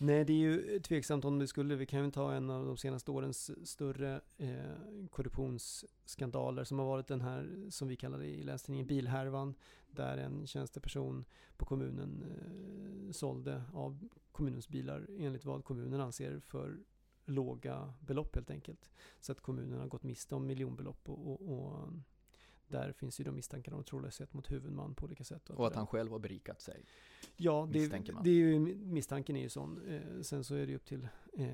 Nej, 0.00 0.24
det 0.24 0.32
är 0.32 0.36
ju 0.36 0.80
tveksamt 0.80 1.24
om 1.24 1.38
det 1.38 1.46
skulle. 1.46 1.74
Vi 1.74 1.86
kan 1.86 2.04
ju 2.04 2.10
ta 2.10 2.32
en 2.32 2.50
av 2.50 2.66
de 2.66 2.76
senaste 2.76 3.10
årens 3.10 3.68
större 3.68 4.20
eh, 4.36 5.06
korruptionsskandaler 5.10 6.64
som 6.64 6.78
har 6.78 6.86
varit 6.86 7.06
den 7.06 7.20
här, 7.20 7.66
som 7.70 7.88
vi 7.88 7.96
kallar 7.96 8.18
det 8.18 8.26
i 8.26 8.42
Lästidningen 8.42 8.86
bilhärvan. 8.86 9.54
Där 9.90 10.18
en 10.18 10.46
tjänsteperson 10.46 11.24
på 11.56 11.66
kommunen 11.66 12.24
eh, 12.30 13.12
sålde 13.12 13.62
av 13.72 14.08
kommunens 14.32 14.68
bilar 14.68 15.06
enligt 15.18 15.44
vad 15.44 15.64
kommunen 15.64 16.00
anser 16.00 16.40
för 16.40 16.78
låga 17.28 17.94
belopp 18.00 18.34
helt 18.34 18.50
enkelt. 18.50 18.90
Så 19.20 19.32
att 19.32 19.40
kommunen 19.40 19.80
har 19.80 19.86
gått 19.88 20.02
miste 20.02 20.34
om 20.34 20.46
miljonbelopp 20.46 21.08
och, 21.08 21.26
och, 21.32 21.52
och 21.52 21.88
där 22.68 22.92
finns 22.92 23.20
ju 23.20 23.24
då 23.24 23.32
misstankar 23.32 23.72
om 23.72 23.84
trolöshet 23.84 24.32
mot 24.34 24.50
huvudman 24.50 24.94
på 24.94 25.04
olika 25.06 25.24
sätt. 25.24 25.50
Och, 25.50 25.58
och 25.60 25.66
att 25.66 25.74
han 25.74 25.86
själv 25.86 26.12
har 26.12 26.18
berikat 26.18 26.60
sig. 26.60 26.84
Ja, 27.36 27.68
det, 27.72 27.78
det 28.24 28.30
är 28.30 28.34
ju, 28.34 28.58
misstanken 28.76 29.36
är 29.36 29.40
ju 29.42 29.48
sån. 29.48 29.82
Eh, 29.88 30.20
sen 30.22 30.44
så 30.44 30.54
är 30.54 30.58
det 30.66 30.70
ju 30.70 30.76
upp 30.76 30.84
till 30.84 31.08
eh, 31.32 31.48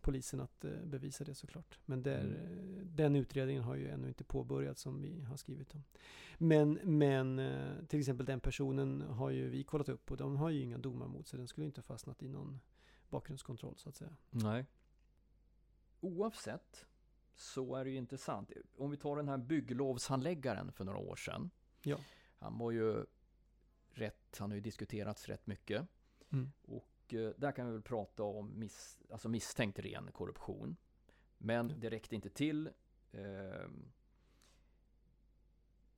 polisen 0.00 0.40
att 0.40 0.64
eh, 0.64 0.70
bevisa 0.84 1.24
det 1.24 1.34
såklart. 1.34 1.78
Men 1.84 2.02
där, 2.02 2.20
Mm. 2.20 2.34
eh, 2.78 2.84
den 2.86 3.16
utredningen 3.16 3.62
har 3.62 3.74
ju 3.76 3.88
ännu 3.88 4.08
inte 4.08 4.24
påbörjats 4.24 4.82
som 4.82 5.02
vi 5.02 5.20
har 5.22 5.36
skrivit 5.36 5.74
om. 5.74 5.84
Men, 6.38 6.72
men 6.84 7.38
eh, 7.38 7.84
till 7.88 7.98
exempel 7.98 8.26
den 8.26 8.40
personen 8.40 9.00
har 9.02 9.30
ju 9.30 9.48
vi 9.48 9.64
kollat 9.64 9.88
upp 9.88 10.10
och 10.10 10.16
de 10.16 10.36
har 10.36 10.50
ju 10.50 10.60
inga 10.60 10.78
domar 10.78 11.06
mot 11.08 11.26
sig. 11.28 11.38
Den 11.38 11.48
skulle 11.48 11.66
inte 11.66 11.78
ha 11.80 11.82
fastnat 11.82 12.22
i 12.22 12.28
någon 12.28 12.60
bakgrundskontroll 13.10 13.76
så 13.76 13.88
att 13.88 13.96
säga. 13.96 14.16
Nej. 14.30 14.66
Oavsett 16.00 16.86
så 17.34 17.74
är 17.74 17.84
det 17.84 17.90
ju 17.90 17.96
intressant. 17.96 18.52
Om 18.76 18.90
vi 18.90 18.96
tar 18.96 19.16
den 19.16 19.28
här 19.28 19.38
bygglovshandläggaren 19.38 20.72
för 20.72 20.84
några 20.84 20.98
år 20.98 21.16
sedan. 21.16 21.50
Ja. 21.82 21.98
Han 22.38 22.58
var 22.58 22.70
ju 22.70 23.04
rätt, 23.90 24.36
han 24.38 24.50
har 24.50 24.54
ju 24.54 24.60
diskuterats 24.60 25.28
rätt 25.28 25.46
mycket. 25.46 25.86
Mm. 26.32 26.52
Och 26.62 27.14
eh, 27.14 27.30
där 27.36 27.52
kan 27.52 27.66
vi 27.66 27.72
väl 27.72 27.82
prata 27.82 28.22
om 28.22 28.58
miss, 28.58 28.98
alltså 29.10 29.28
misstänkt 29.28 29.78
ren 29.78 30.12
korruption. 30.12 30.76
Men 31.38 31.80
det 31.80 31.90
räckte 31.90 32.14
inte 32.14 32.30
till. 32.30 32.70
Eh, 33.12 33.68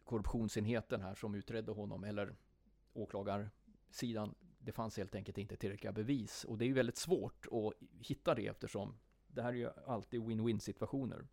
korruptionsenheten 0.04 1.00
här 1.00 1.14
som 1.14 1.34
utredde 1.34 1.72
honom, 1.72 2.04
eller 2.04 2.36
åklagarsidan, 2.92 4.34
det 4.58 4.72
fanns 4.72 4.96
helt 4.96 5.14
enkelt 5.14 5.38
inte 5.38 5.56
tillräckliga 5.56 5.92
bevis. 5.92 6.44
Och 6.44 6.58
det 6.58 6.64
är 6.64 6.66
ju 6.66 6.74
väldigt 6.74 6.96
svårt 6.96 7.46
att 7.52 7.88
hitta 8.00 8.34
det 8.34 8.46
eftersom 8.46 8.98
det 9.32 9.42
här 9.42 9.48
är 9.48 9.56
ju 9.56 9.70
alltid 9.86 10.20
win-win 10.20 10.58
situationer. 10.58 11.26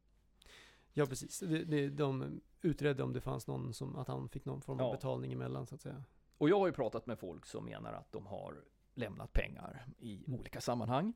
Ja, 0.94 1.06
precis. 1.06 1.40
Det, 1.40 1.90
de 1.90 2.42
utredde 2.62 3.04
om 3.04 3.14
det 3.14 3.22
fanns 3.22 3.48
någon 3.48 3.74
som, 3.74 3.96
att 3.96 4.08
han 4.08 4.30
fick 4.30 4.46
någon 4.46 4.62
form 4.62 4.80
av 4.80 4.86
Ja. 4.88 4.92
betalning 4.92 5.34
emellan 5.34 5.66
så 5.68 5.76
att 5.76 5.82
säga. 5.82 6.04
Och 6.38 6.50
jag 6.50 6.60
har 6.60 6.68
ju 6.68 6.74
pratat 6.74 7.06
med 7.08 7.20
folk 7.20 7.46
som 7.46 7.66
menar 7.66 7.94
att 7.94 8.12
de 8.12 8.26
har 8.26 8.64
lämnat 8.94 9.34
pengar 9.34 9.86
i 9.98 10.24
Mm. 10.28 10.40
olika 10.40 10.62
sammanhang. 10.62 11.14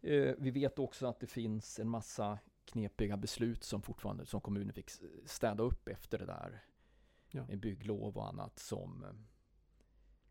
Eh, 0.00 0.34
vi 0.38 0.50
vet 0.50 0.78
också 0.78 1.06
att 1.06 1.20
det 1.20 1.26
finns 1.26 1.78
en 1.78 1.88
massa 1.88 2.38
knepiga 2.64 3.16
beslut 3.16 3.64
som 3.64 3.82
fortfarande 3.82 4.26
som 4.26 4.40
kommunen 4.40 4.72
fick 4.72 4.90
städa 5.24 5.62
upp 5.62 5.88
efter 5.88 6.18
det 6.18 6.26
där. 6.26 6.64
Ja. 7.30 7.46
Med 7.46 7.58
bygglov 7.60 8.16
och 8.16 8.28
annat 8.28 8.58
som 8.58 9.04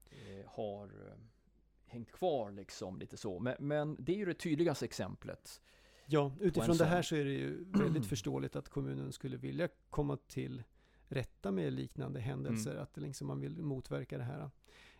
eh, 0.05 0.45
har 0.47 0.85
eh, 1.07 1.17
hängt 1.95 2.11
kvar 2.11 2.51
liksom 2.51 2.99
lite 2.99 3.17
så. 3.17 3.39
Men, 3.39 3.55
men 3.59 3.95
det 3.99 4.13
är 4.13 4.17
ju 4.17 4.25
det 4.25 4.33
tydligaste 4.33 4.85
exemplet. 4.85 5.61
Ja, 6.05 6.31
utifrån 6.39 6.77
det 6.77 6.85
här 6.85 7.01
så 7.01 7.15
är 7.15 7.25
det 7.25 7.31
ju 7.31 7.63
väldigt 7.73 8.05
förståeligt 8.05 8.55
att 8.55 8.69
kommunen 8.69 9.11
skulle 9.11 9.37
vilja 9.37 9.69
komma 9.89 10.17
till 10.17 10.63
rätta 11.07 11.51
med 11.51 11.73
liknande 11.73 12.19
händelser, 12.19 12.75
att 12.75 12.93
det 12.93 13.01
liksom 13.01 13.27
man 13.27 13.39
vill 13.39 13.57
motverka 13.57 14.17
det 14.17 14.23
här. 14.23 14.49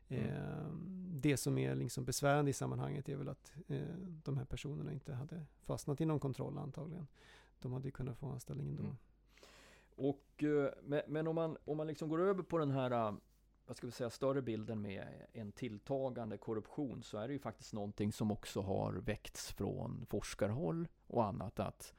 Mm. 0.07 0.25
Eh, 0.25 0.67
det 1.11 1.37
som 1.37 1.57
är 1.57 1.75
liksom 1.75 2.05
besvärande 2.05 2.51
i 2.51 2.53
sammanhanget 2.53 3.09
är 3.09 3.15
väl 3.15 3.29
att 3.29 3.53
eh, 3.67 3.79
de 4.23 4.37
här 4.37 4.45
personerna 4.45 4.93
inte 4.93 5.13
hade 5.13 5.45
fastnat 5.63 6.01
i 6.01 6.05
någon 6.05 6.19
kontroll 6.19 6.57
antagligen. 6.57 7.07
De 7.59 7.73
hade 7.73 7.87
ju 7.87 7.91
kunnat 7.91 8.17
få 8.17 8.29
anställning 8.29 8.67
ändå. 8.67 8.83
Mm. 8.83 8.95
Och, 9.95 10.43
eh, 10.43 10.69
men, 10.83 11.01
men 11.07 11.27
om 11.27 11.35
man, 11.35 11.57
om 11.65 11.77
man 11.77 11.87
liksom 11.87 12.09
går 12.09 12.21
över 12.21 12.43
på 12.43 12.57
den 12.57 12.71
här, 12.71 12.91
eh, 12.91 13.13
vad 13.67 13.77
ska 13.77 13.87
vi 13.87 13.91
säga, 13.91 14.09
större 14.09 14.41
bilden 14.41 14.81
med 14.81 15.07
en 15.33 15.51
tilltagande 15.51 16.37
korruption 16.37 17.03
så 17.03 17.17
är 17.17 17.27
det 17.27 17.33
ju 17.33 17.39
faktiskt 17.39 17.73
någonting 17.73 18.11
som 18.11 18.31
också 18.31 18.61
har 18.61 18.93
väckts 18.93 19.53
från 19.53 20.05
forskarhåll 20.09 20.87
och 21.07 21.25
annat. 21.25 21.59
Att 21.59 21.93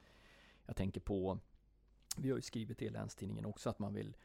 jag 0.67 0.77
tänker 0.77 1.01
på, 1.01 1.39
vi 2.17 2.31
har 2.31 2.37
ju 2.37 2.43
skrivit 2.43 2.83
i 2.83 2.89
Länstidningen 2.89 3.47
också 3.47 3.71
att 3.71 3.79
man 3.79 3.95
vill 3.95 4.17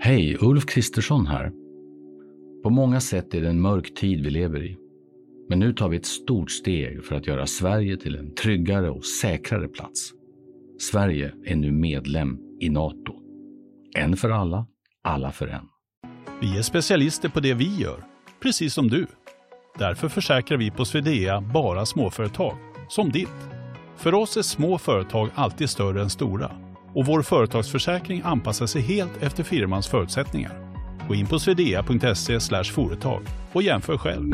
Hej, 0.00 0.36
Ulf 0.40 0.66
Kristersson 0.66 1.26
här. 1.26 1.52
På 2.62 2.70
många 2.70 3.00
sätt 3.00 3.34
är 3.34 3.40
det 3.40 3.48
en 3.48 3.60
mörk 3.60 3.94
tid 3.94 4.24
vi 4.24 4.30
lever 4.30 4.64
i. 4.64 4.78
Men 5.48 5.58
nu 5.58 5.72
tar 5.72 5.88
vi 5.88 5.96
ett 5.96 6.06
stort 6.06 6.50
steg 6.50 7.04
för 7.04 7.16
att 7.16 7.26
göra 7.26 7.46
Sverige 7.46 7.96
till 7.96 8.16
en 8.16 8.34
tryggare 8.34 8.90
och 8.90 9.04
säkrare 9.04 9.68
plats. 9.68 10.12
Sverige 10.78 11.34
är 11.44 11.56
nu 11.56 11.72
medlem 11.72 12.38
i 12.60 12.68
Nato. 12.68 13.27
En 13.94 14.16
för 14.16 14.30
alla, 14.30 14.66
alla 15.02 15.32
för 15.32 15.46
en. 15.48 15.68
Vi 16.40 16.58
är 16.58 16.62
specialister 16.62 17.28
på 17.28 17.40
det 17.40 17.54
vi 17.54 17.76
gör, 17.76 18.04
precis 18.42 18.74
som 18.74 18.88
du. 18.88 19.06
Därför 19.78 20.08
försäkrar 20.08 20.58
vi 20.58 20.70
på 20.70 20.84
Swedea 20.84 21.40
bara 21.40 21.86
småföretag, 21.86 22.56
som 22.88 23.10
ditt. 23.10 23.48
För 23.96 24.14
oss 24.14 24.36
är 24.36 24.42
små 24.42 24.78
företag 24.78 25.30
alltid 25.34 25.70
större 25.70 26.02
än 26.02 26.10
stora 26.10 26.50
och 26.94 27.06
vår 27.06 27.22
företagsförsäkring 27.22 28.22
anpassar 28.24 28.66
sig 28.66 28.82
helt 28.82 29.22
efter 29.22 29.44
firmans 29.44 29.88
förutsättningar. 29.88 30.74
Gå 31.08 31.14
in 31.14 31.26
på 31.26 31.38
swedea.se 31.38 32.64
företag 32.64 33.22
och 33.52 33.62
jämför 33.62 33.98
själv. 33.98 34.32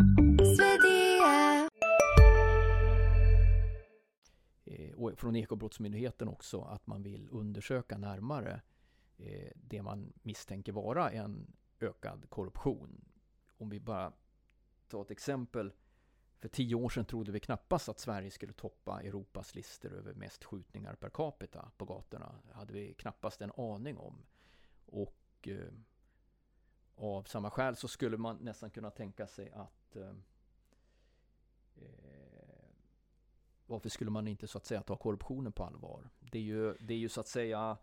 eh, 4.66 4.94
och 4.96 5.12
från 5.16 5.36
Ekobrottsmyndigheten 5.36 6.28
också 6.28 6.60
att 6.60 6.86
man 6.86 7.02
vill 7.02 7.28
undersöka 7.30 7.98
närmare 7.98 8.50
eh, 8.50 8.73
Eh, 9.16 9.52
det 9.54 9.82
man 9.82 10.12
misstänker 10.22 10.72
vara 10.72 11.10
en 11.10 11.52
ökad 11.80 12.30
korruption. 12.30 13.04
Om 13.58 13.70
vi 13.70 13.80
bara 13.80 14.12
tar 14.88 15.02
ett 15.02 15.10
exempel. 15.10 15.72
För 16.38 16.48
tio 16.48 16.74
år 16.74 16.88
sedan 16.88 17.04
trodde 17.04 17.32
vi 17.32 17.40
knappast 17.40 17.88
att 17.88 17.98
Sverige 17.98 18.30
skulle 18.30 18.52
toppa 18.52 19.02
Europas 19.02 19.54
listor 19.54 19.92
över 19.92 20.14
mest 20.14 20.44
skjutningar 20.44 20.94
per 20.94 21.10
capita 21.10 21.70
på 21.76 21.84
gatorna. 21.84 22.34
Det 22.46 22.54
hade 22.54 22.72
vi 22.72 22.94
knappast 22.94 23.42
en 23.42 23.52
aning 23.56 23.98
om. 23.98 24.26
Och 24.86 25.48
eh, 25.48 25.72
av 26.94 27.22
samma 27.22 27.50
skäl 27.50 27.76
så 27.76 27.88
skulle 27.88 28.16
man 28.16 28.36
nästan 28.36 28.70
kunna 28.70 28.90
tänka 28.90 29.26
sig 29.26 29.50
att 29.50 29.96
eh, 29.96 30.14
eh 31.74 32.24
varför 33.66 33.88
skulle 33.88 34.10
man 34.10 34.28
inte 34.28 34.48
så 34.48 34.58
att 34.58 34.66
säga 34.66 34.82
ta 34.82 34.96
korruptionen 34.96 35.52
på 35.52 35.64
allvar? 35.64 36.10
Det 36.20 36.38
är 36.38 36.42
ju, 36.42 36.74
det 36.80 36.94
är 36.94 36.98
ju 36.98 37.08
så 37.08 37.20
att 37.20 37.28
säga 37.28 37.78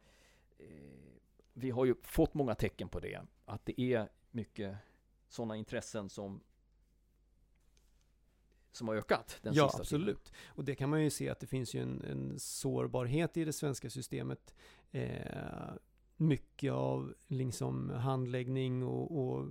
eh, 0.57 1.11
vi 1.53 1.70
har 1.70 1.86
ju 1.86 1.96
fått 2.03 2.34
många 2.34 2.55
tecken 2.55 2.89
på 2.89 3.00
det, 3.00 3.22
att 3.46 3.65
det 3.65 3.81
är 3.81 4.10
mycket 4.31 4.77
sådana 5.29 5.55
intressen 5.55 6.10
som 6.10 6.41
som 8.72 8.88
har 8.88 8.96
ökat 8.96 9.39
den 9.41 9.53
ja, 9.53 9.70
sista 9.70 9.84
tiden. 9.84 10.01
absolut. 10.01 10.31
Och 10.48 10.65
det 10.65 10.75
kan 10.75 10.89
man 10.89 11.03
ju 11.03 11.10
se 11.10 11.29
att 11.29 11.39
det 11.39 11.48
finns 11.48 11.74
ju 11.74 11.81
en, 11.81 12.01
en 12.01 12.39
sårbarhet 12.39 13.38
i 13.38 13.46
det 13.46 13.53
svenska 13.53 13.89
systemet. 13.89 14.53
Eh, 14.91 15.74
mycket 16.17 16.74
av 16.74 17.13
liksom 17.27 17.89
handläggning 17.89 18.84
och, 18.84 19.17
och 19.22 19.46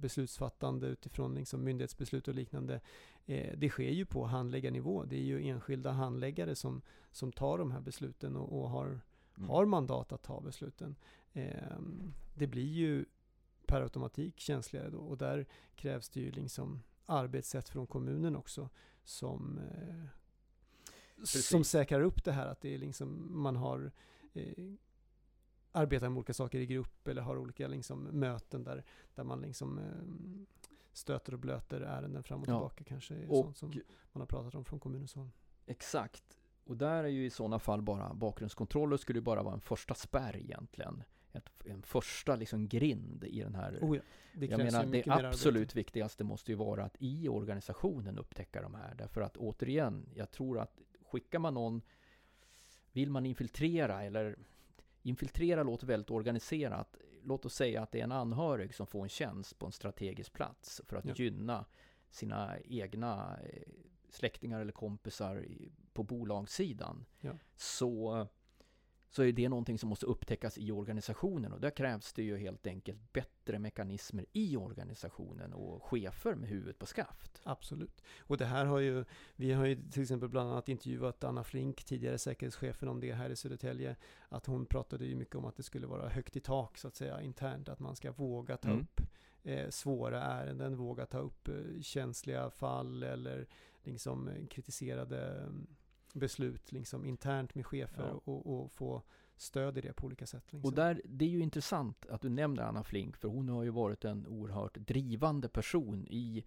beslutsfattande 0.00 0.86
utifrån 0.86 1.34
liksom 1.34 1.64
myndighetsbeslut 1.64 2.28
och 2.28 2.34
liknande. 2.34 2.80
Eh, 3.26 3.58
det 3.58 3.68
sker 3.68 3.90
ju 3.90 4.06
på 4.06 4.24
handläggarnivå. 4.24 5.04
Det 5.04 5.16
är 5.16 5.22
ju 5.22 5.48
enskilda 5.48 5.90
handläggare 5.90 6.54
som, 6.54 6.82
som 7.10 7.32
tar 7.32 7.58
de 7.58 7.70
här 7.70 7.80
besluten 7.80 8.36
och, 8.36 8.60
och 8.62 8.70
har, 8.70 9.00
Mm. 9.36 9.50
har 9.50 9.64
mandat 9.66 10.12
att 10.12 10.22
ta 10.22 10.40
besluten. 10.40 10.96
Eh, 11.34 11.78
det 12.34 12.46
blir 12.46 12.72
ju 12.72 13.04
per 13.66 13.82
automatik 13.82 14.40
känsligare 14.40 14.90
då 14.90 14.98
och 14.98 15.18
där 15.18 15.46
krävs 15.76 16.08
det 16.08 16.20
ju 16.20 16.30
liksom 16.30 16.82
arbetssätt 17.06 17.68
från 17.68 17.86
kommunen 17.86 18.36
också 18.36 18.68
som, 19.04 19.58
eh, 19.58 20.04
Precis. 21.16 21.48
som 21.48 21.64
säkrar 21.64 22.00
upp 22.00 22.24
det 22.24 22.32
här 22.32 22.46
att 22.46 22.60
det 22.60 22.74
är 22.74 22.78
liksom, 22.78 23.28
man 23.42 23.56
har 23.56 23.92
eh, 24.34 24.72
arbetar 25.72 26.08
med 26.08 26.16
olika 26.18 26.34
saker 26.34 26.58
i 26.60 26.66
grupp 26.66 27.08
eller 27.08 27.22
har 27.22 27.36
olika 27.38 27.68
liksom, 27.68 28.02
möten 28.02 28.64
där, 28.64 28.84
där 29.14 29.24
man 29.24 29.40
liksom 29.40 29.78
eh, 29.78 30.64
stöter 30.92 31.32
och 31.32 31.38
blöter 31.40 31.80
ärenden 31.80 32.22
fram 32.22 32.40
och 32.42 32.48
Ja. 32.48 32.52
tillbaka 32.58 32.84
kanske. 32.84 33.26
Och- 33.26 33.44
sånt 33.44 33.56
som 33.56 33.72
man 34.12 34.20
har 34.20 34.26
pratat 34.26 34.54
om 34.54 34.64
från 34.64 34.80
kommunens 34.80 35.14
håll. 35.14 35.30
Exakt. 35.66 36.38
Och 36.64 36.76
där 36.76 37.04
är 37.04 37.08
ju 37.08 37.26
i 37.26 37.30
sådana 37.30 37.58
fall 37.58 37.82
bara 37.82 38.14
bakgrundskontroller 38.14 38.96
skulle 38.96 39.18
ju 39.18 39.22
bara 39.24 39.42
vara 39.42 39.54
en 39.54 39.60
första 39.60 39.94
spärr 39.94 40.36
egentligen. 40.36 41.02
Ett, 41.34 41.50
en 41.64 41.82
första 41.82 42.36
liksom 42.36 42.68
grind 42.68 43.24
i 43.24 43.40
den 43.40 43.54
här 43.54 43.78
Oh 43.82 43.96
ja, 43.96 44.02
det 44.34 44.46
jag 44.46 44.58
menar, 44.58 44.86
det 44.86 45.10
absolut 45.26 45.74
viktigaste 45.76 46.24
måste 46.24 46.52
ju 46.52 46.56
vara 46.56 46.84
att 46.84 46.96
i 46.98 47.28
organisationen 47.28 48.18
upptäcka 48.18 48.62
de 48.62 48.74
här. 48.74 48.94
Därför 48.94 49.20
att 49.20 49.36
återigen, 49.36 50.08
jag 50.14 50.30
tror 50.30 50.58
att 50.58 50.80
skickar 51.02 51.38
man 51.38 51.54
någon, 51.54 51.82
vill 52.92 53.10
man 53.10 53.26
infiltrera 53.26 54.02
eller 54.04 54.36
infiltrera 55.02 55.62
låter 55.62 55.86
väldigt 55.86 56.10
organiserat. 56.10 56.96
Låt 57.22 57.44
oss 57.44 57.54
säga 57.54 57.82
att 57.82 57.92
det 57.92 58.00
är 58.00 58.04
en 58.04 58.12
anhörig 58.12 58.74
som 58.74 58.86
får 58.86 59.02
en 59.02 59.08
tjänst 59.08 59.58
på 59.58 59.66
en 59.66 59.72
strategisk 59.72 60.32
plats 60.32 60.80
för 60.86 60.96
att 60.96 61.04
Ja. 61.04 61.14
gynna 61.16 61.64
sina 62.10 62.58
egna 62.64 63.38
eh, 63.42 63.62
släktingar 64.10 64.60
eller 64.60 64.72
kompisar 64.72 65.44
på 65.92 66.02
bolagssidan. 66.02 67.04
Ja. 67.20 67.32
Så 67.56 68.26
så 69.14 69.22
är 69.22 69.32
det 69.32 69.48
någonting 69.48 69.78
som 69.78 69.88
måste 69.88 70.06
upptäckas 70.06 70.58
i 70.58 70.72
organisationen 70.72 71.52
och 71.52 71.60
där 71.60 71.70
krävs 71.70 72.12
det 72.12 72.22
ju 72.22 72.36
helt 72.38 72.66
enkelt 72.66 73.12
bättre 73.12 73.58
mekanismer 73.58 74.26
i 74.32 74.56
organisationen 74.56 75.52
och 75.52 75.82
chefer 75.84 76.34
med 76.34 76.48
huvudet 76.48 76.78
på 76.78 76.86
skaft. 76.86 77.40
Absolut. 77.44 78.02
Och 78.18 78.36
det 78.36 78.44
här 78.44 78.64
har 78.64 78.78
ju, 78.78 79.04
vi 79.36 79.52
har 79.52 79.66
ju 79.66 79.90
till 79.90 80.02
exempel 80.02 80.28
bland 80.28 80.50
annat 80.50 80.68
intervjuat 80.68 81.24
Anna 81.24 81.44
Flink, 81.44 81.84
tidigare 81.84 82.18
säkerhetschefen, 82.18 82.88
om 82.88 83.00
det 83.00 83.12
här 83.12 83.30
i 83.30 83.36
Södertälje. 83.36 83.96
Att 84.28 84.46
hon 84.46 84.66
pratade 84.66 85.06
ju 85.06 85.16
mycket 85.16 85.34
om 85.34 85.44
att 85.44 85.56
det 85.56 85.62
skulle 85.62 85.86
vara 85.86 86.08
högt 86.08 86.36
i 86.36 86.40
tak 86.40 86.78
så 86.78 86.88
att 86.88 86.96
säga 86.96 87.20
internt, 87.22 87.68
att 87.68 87.80
man 87.80 87.96
ska 87.96 88.12
våga 88.12 88.56
ta 88.56 88.68
Mm. 88.68 88.80
upp 88.80 89.00
eh, 89.42 89.68
svåra 89.70 90.22
ärenden, 90.22 90.76
våga 90.76 91.06
ta 91.06 91.18
upp 91.18 91.48
eh, 91.48 91.54
känsliga 91.82 92.50
fall 92.50 93.02
eller 93.02 93.46
liksom 93.82 94.28
eh, 94.28 94.46
kritiserade 94.46 95.40
mm, 95.42 95.66
beslut 96.14 96.72
liksom 96.72 97.04
internt 97.04 97.54
med 97.54 97.66
chefer 97.66 98.08
Ja. 98.08 98.20
och, 98.24 98.46
och 98.46 98.72
få 98.72 99.02
stöd 99.36 99.78
i 99.78 99.80
det 99.80 99.92
på 99.92 100.06
olika 100.06 100.26
sätt. 100.26 100.52
Liksom. 100.52 100.70
Och 100.70 100.74
där, 100.74 101.02
det 101.04 101.24
är 101.24 101.28
ju 101.28 101.40
intressant 101.40 102.06
att 102.06 102.22
du 102.22 102.28
nämner 102.28 102.62
Anna 102.62 102.84
Flink, 102.84 103.16
för 103.16 103.28
hon 103.28 103.48
har 103.48 103.62
ju 103.62 103.70
varit 103.70 104.04
en 104.04 104.26
oerhört 104.26 104.74
drivande 104.74 105.48
person 105.48 106.06
i 106.10 106.44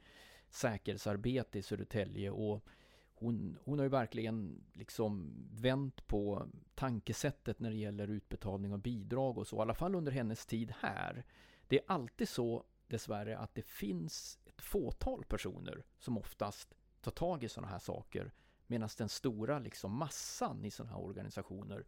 säkerhetsarbete 0.50 1.60
i 1.60 1.62
Södertälje 1.62 2.32
och 2.32 2.66
hon, 3.14 3.58
hon 3.64 3.80
har 3.80 3.84
ju 3.84 3.90
verkligen 3.90 4.64
liksom 4.74 5.34
vänt 5.52 6.08
på 6.08 6.48
tankesättet 6.76 7.60
när 7.60 7.70
det 7.70 7.78
gäller 7.78 8.08
utbetalning 8.08 8.74
av 8.74 8.80
bidrag 8.80 9.38
och 9.38 9.48
så, 9.48 9.58
i 9.58 9.60
alla 9.60 9.74
fall 9.74 9.96
under 9.96 10.12
hennes 10.12 10.46
tid 10.46 10.74
här. 10.80 11.26
Det 11.68 11.80
är 11.80 11.86
alltid 11.88 12.30
så, 12.30 12.64
dessvärre, 12.88 13.38
att 13.38 13.56
det 13.56 13.66
finns 13.66 14.40
ett 14.46 14.62
fåtal 14.62 15.24
personer 15.24 15.84
som 16.00 16.18
oftast 16.18 16.76
tar 17.02 17.12
tag 17.12 17.44
i 17.44 17.50
sådana 17.50 17.72
här 17.72 17.80
saker, 17.80 18.32
medan 18.68 18.90
den 18.98 19.10
stora 19.10 19.60
liksom 19.60 19.92
massan 19.98 20.66
i 20.66 20.72
sådana 20.72 20.92
här 20.96 21.02
organisationer 21.02 21.86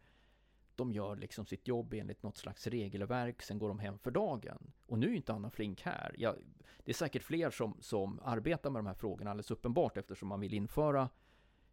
de 0.74 0.92
gör 0.92 1.16
liksom 1.16 1.46
sitt 1.46 1.68
jobb 1.68 1.94
enligt 1.94 2.22
något 2.22 2.36
slags 2.36 2.66
regelverk, 2.66 3.42
sen 3.42 3.58
går 3.58 3.68
de 3.68 3.78
hem 3.78 3.98
för 3.98 4.10
dagen. 4.10 4.72
Och 4.86 4.98
nu 4.98 5.06
är 5.10 5.14
inte 5.14 5.32
Anna 5.32 5.50
Flink 5.50 5.82
här. 5.82 6.14
Ja, 6.18 6.36
det 6.84 6.90
är 6.90 6.94
säkert 6.94 7.22
fler 7.22 7.50
som, 7.50 7.76
som 7.80 8.20
arbetar 8.22 8.70
med 8.70 8.78
de 8.78 8.86
här 8.86 8.94
frågorna 8.94 9.30
alldeles 9.30 9.50
uppenbart 9.50 9.96
eftersom 9.96 10.28
man 10.28 10.40
vill 10.40 10.54
införa 10.54 11.08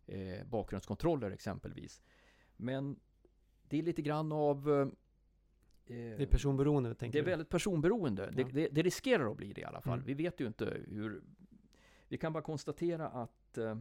eh, 0.05 0.45
bakgrundskontroller 0.45 1.31
exempelvis. 1.31 2.01
Men 2.55 2.99
det 3.69 3.77
är 3.77 3.83
lite 3.83 4.01
grann 4.01 4.31
av... 4.31 4.69
Eh, 4.69 4.87
det 5.85 6.23
är 6.23 6.25
personberoende, 6.25 6.95
tänker 6.95 7.13
det 7.17 7.21
är 7.21 7.25
du? 7.25 7.29
väldigt 7.29 7.49
personberoende. 7.49 8.31
Det, 8.31 8.41
Ja. 8.41 8.47
det, 8.53 8.67
det 8.71 8.81
riskerar 8.81 9.31
att 9.31 9.37
bli 9.37 9.53
det 9.53 9.61
i 9.61 9.65
alla 9.65 9.81
fall. 9.81 9.93
Mm. 9.99 10.05
Vi 10.05 10.13
vet 10.13 10.39
ju 10.41 10.47
inte 10.47 10.81
hur... 10.87 11.23
Vi 12.07 12.17
kan 12.17 12.33
bara 12.33 12.43
konstatera 12.43 13.07
att 13.07 13.57
eh, 13.57 13.77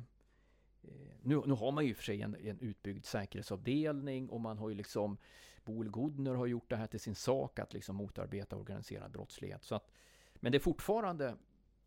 nu, 1.23 1.43
nu 1.47 1.55
har 1.55 1.73
man 1.73 1.85
ju 1.85 1.91
i 1.91 1.93
och 1.93 1.97
för 1.97 2.05
sig 2.05 2.23
en, 2.23 2.35
en 2.35 2.61
utbyggd 2.61 3.05
säkerhetsavdelning 3.05 4.29
och 4.31 4.41
man 4.41 4.59
har 4.59 4.69
ju 4.69 4.75
liksom 4.75 5.19
Boel 5.65 5.91
Godner 5.91 6.35
har 6.35 6.47
gjort 6.47 6.71
det 6.71 6.77
här 6.77 6.87
till 6.87 7.01
sin 7.01 7.15
sak 7.15 7.59
att 7.59 7.73
liksom 7.73 7.97
motarbeta 7.97 8.57
organiserad 8.57 9.11
brottslighet. 9.13 9.65
Så 9.65 9.75
att, 9.75 9.91
men 10.35 10.53
det 10.53 10.59
är 10.59 10.61
fortfarande 10.61 11.37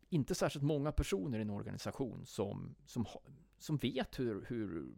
inte 0.08 0.34
särskilt 0.34 0.64
många 0.64 0.92
personer 0.92 1.38
i 1.38 1.42
en 1.42 1.50
organisation 1.50 2.26
som, 2.26 2.74
som, 2.86 3.06
som 3.58 3.76
vet 3.76 4.18
hur, 4.18 4.44
hur, 4.48 4.94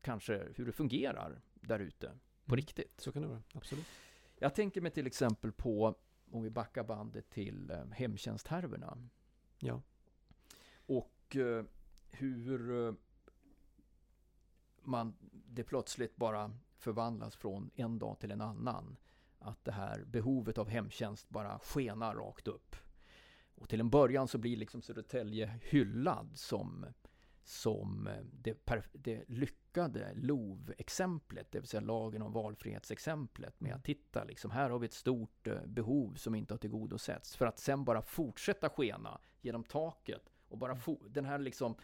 kanske, 0.00 0.48
hur 0.54 0.66
det 0.66 0.72
fungerar 0.72 1.40
där 1.54 1.78
ute 1.78 2.06
på 2.44 2.52
Mm. 2.54 2.56
riktigt. 2.56 3.00
Så 3.00 3.12
kan 3.12 3.22
det 3.22 3.28
vara, 3.28 3.42
absolut. 3.54 3.86
Jag 4.38 4.54
tänker 4.54 4.80
mig 4.80 4.90
till 4.90 5.06
exempel 5.06 5.52
på, 5.52 5.94
om 6.30 6.42
vi 6.42 6.50
backar 6.50 6.84
bandet 6.84 7.30
till 7.30 7.70
eh, 7.70 7.84
hemtjänsthärvorna 7.92 9.08
Ja. 9.58 9.82
och 10.86 11.36
eh, 11.36 11.64
hur 12.10 12.86
eh, 12.86 12.94
man, 14.86 15.14
det 15.30 15.64
plötsligt 15.64 16.16
bara 16.16 16.52
förvandlas 16.76 17.36
från 17.36 17.70
en 17.74 17.98
dag 17.98 18.18
till 18.18 18.30
en 18.30 18.40
annan. 18.40 18.96
Att 19.38 19.64
det 19.64 19.72
här 19.72 20.04
behovet 20.04 20.58
av 20.58 20.68
hemtjänst 20.68 21.28
bara 21.28 21.58
skenar 21.58 22.14
rakt 22.14 22.48
upp. 22.48 22.76
Och 23.54 23.68
till 23.68 23.80
en 23.80 23.90
början 23.90 24.28
så 24.28 24.38
blir 24.38 24.56
liksom 24.56 24.82
Södertälje 24.82 25.58
hyllad 25.62 26.30
som, 26.34 26.86
som 27.44 28.06
eh, 28.06 28.24
det, 28.32 28.66
det 28.92 29.24
lyckade 29.28 30.12
LOV-exemplet, 30.14 31.52
det 31.52 31.58
vill 31.58 31.68
säga 31.68 31.80
lagen 31.80 32.22
om 32.22 32.32
valfrihetsexemplet 32.32 33.60
med 33.60 33.74
att 33.74 33.84
titta, 33.84 34.24
liksom, 34.24 34.50
här 34.50 34.70
har 34.70 34.78
vi 34.78 34.86
ett 34.86 34.92
stort 34.92 35.46
eh, 35.46 35.66
behov 35.66 36.14
som 36.14 36.34
inte 36.34 36.54
har 36.54 36.58
tillgodosetts. 36.58 37.36
För 37.36 37.46
att 37.46 37.58
sen 37.58 37.84
bara 37.84 38.02
fortsätta 38.02 38.68
skena 38.68 39.20
genom 39.40 39.64
taket 39.64 40.32
och 40.48 40.58
bara 40.58 40.78
den 41.08 41.24
här 41.24 41.38
liksom 41.38 41.76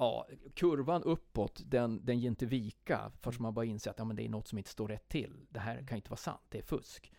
ja, 0.00 0.26
kurvan 0.54 1.02
uppåt, 1.02 1.62
den, 1.66 2.04
den 2.04 2.18
ger 2.18 2.28
inte 2.28 2.46
vika 2.46 3.12
förrän 3.20 3.42
man 3.42 3.54
bara 3.54 3.64
inser 3.64 3.90
att 3.90 3.98
ja, 3.98 4.04
men 4.04 4.16
det 4.16 4.24
är 4.24 4.28
något 4.28 4.48
som 4.48 4.58
inte 4.58 4.70
står 4.70 4.88
rätt 4.88 5.08
till. 5.08 5.46
Det 5.48 5.60
här 5.60 5.86
kan 5.86 5.96
inte 5.96 6.10
vara 6.10 6.16
sant, 6.16 6.40
det 6.48 6.58
är 6.58 6.62
fusk. 6.62 7.12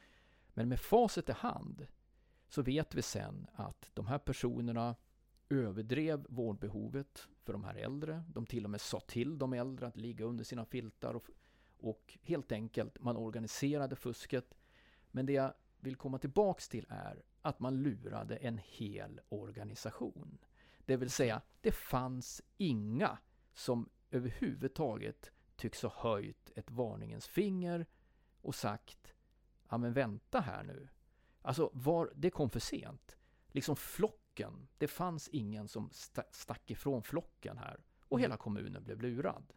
Men 0.54 0.70
med 0.70 0.80
facit 0.80 1.30
i 1.30 1.32
hand 1.32 1.88
så 2.48 2.62
vet 2.62 2.96
vi 2.96 3.02
sen 3.02 3.48
att 3.54 3.92
de 3.94 4.08
här 4.08 4.18
personerna 4.18 4.96
överdrev 5.50 6.26
vårdbehovet 6.30 7.28
för 7.44 7.54
de 7.54 7.64
här 7.64 7.76
äldre. 7.76 8.24
De 8.28 8.46
till 8.46 8.64
och 8.64 8.72
med 8.72 8.82
sa 8.82 9.00
till 9.00 9.38
de 9.38 9.54
äldre 9.54 9.88
att 9.88 9.98
ligga 9.98 10.26
under 10.26 10.44
sina 10.44 10.66
filtar 10.66 11.14
och, 11.14 11.30
och 11.78 12.18
helt 12.22 12.52
enkelt 12.52 13.00
man 13.00 13.18
organiserade 13.18 13.96
fusket. 13.96 14.58
Men 15.12 15.26
det 15.26 15.34
jag 15.34 15.54
vill 15.80 15.96
komma 15.96 16.18
tillbaks 16.18 16.70
till 16.70 16.86
är 16.90 17.24
att 17.42 17.60
man 17.60 17.84
lurade 17.84 18.36
en 18.36 18.60
hel 18.64 19.22
organisation. 19.30 20.38
Det 20.92 20.98
vill 20.98 21.12
säga, 21.12 21.42
det 21.62 21.72
fanns 21.72 22.42
inga 22.58 23.18
som 23.54 23.90
överhuvudtaget 24.10 25.32
tycks 25.56 25.84
ha 25.84 25.94
höjt 25.96 26.52
ett 26.56 26.72
varningens 26.72 27.28
finger 27.28 27.86
och 28.42 28.56
sagt 28.56 29.14
ja 29.70 29.78
men 29.78 29.94
vänta 29.94 30.40
här 30.40 30.64
nu. 30.64 30.90
Alltså, 31.42 31.70
var, 31.74 32.12
det 32.16 32.30
kom 32.30 32.50
för 32.50 32.60
sent. 32.60 33.18
Liksom 33.48 33.76
flocken, 33.76 34.68
det 34.78 34.88
fanns 34.88 35.28
ingen 35.28 35.68
som 35.68 35.90
sta- 35.90 36.32
stack 36.32 36.72
ifrån 36.72 37.04
flocken 37.04 37.58
här 37.58 37.84
och 38.00 38.20
hela 38.20 38.38
kommunen 38.38 38.84
blev 38.84 39.02
lurad. 39.02 39.54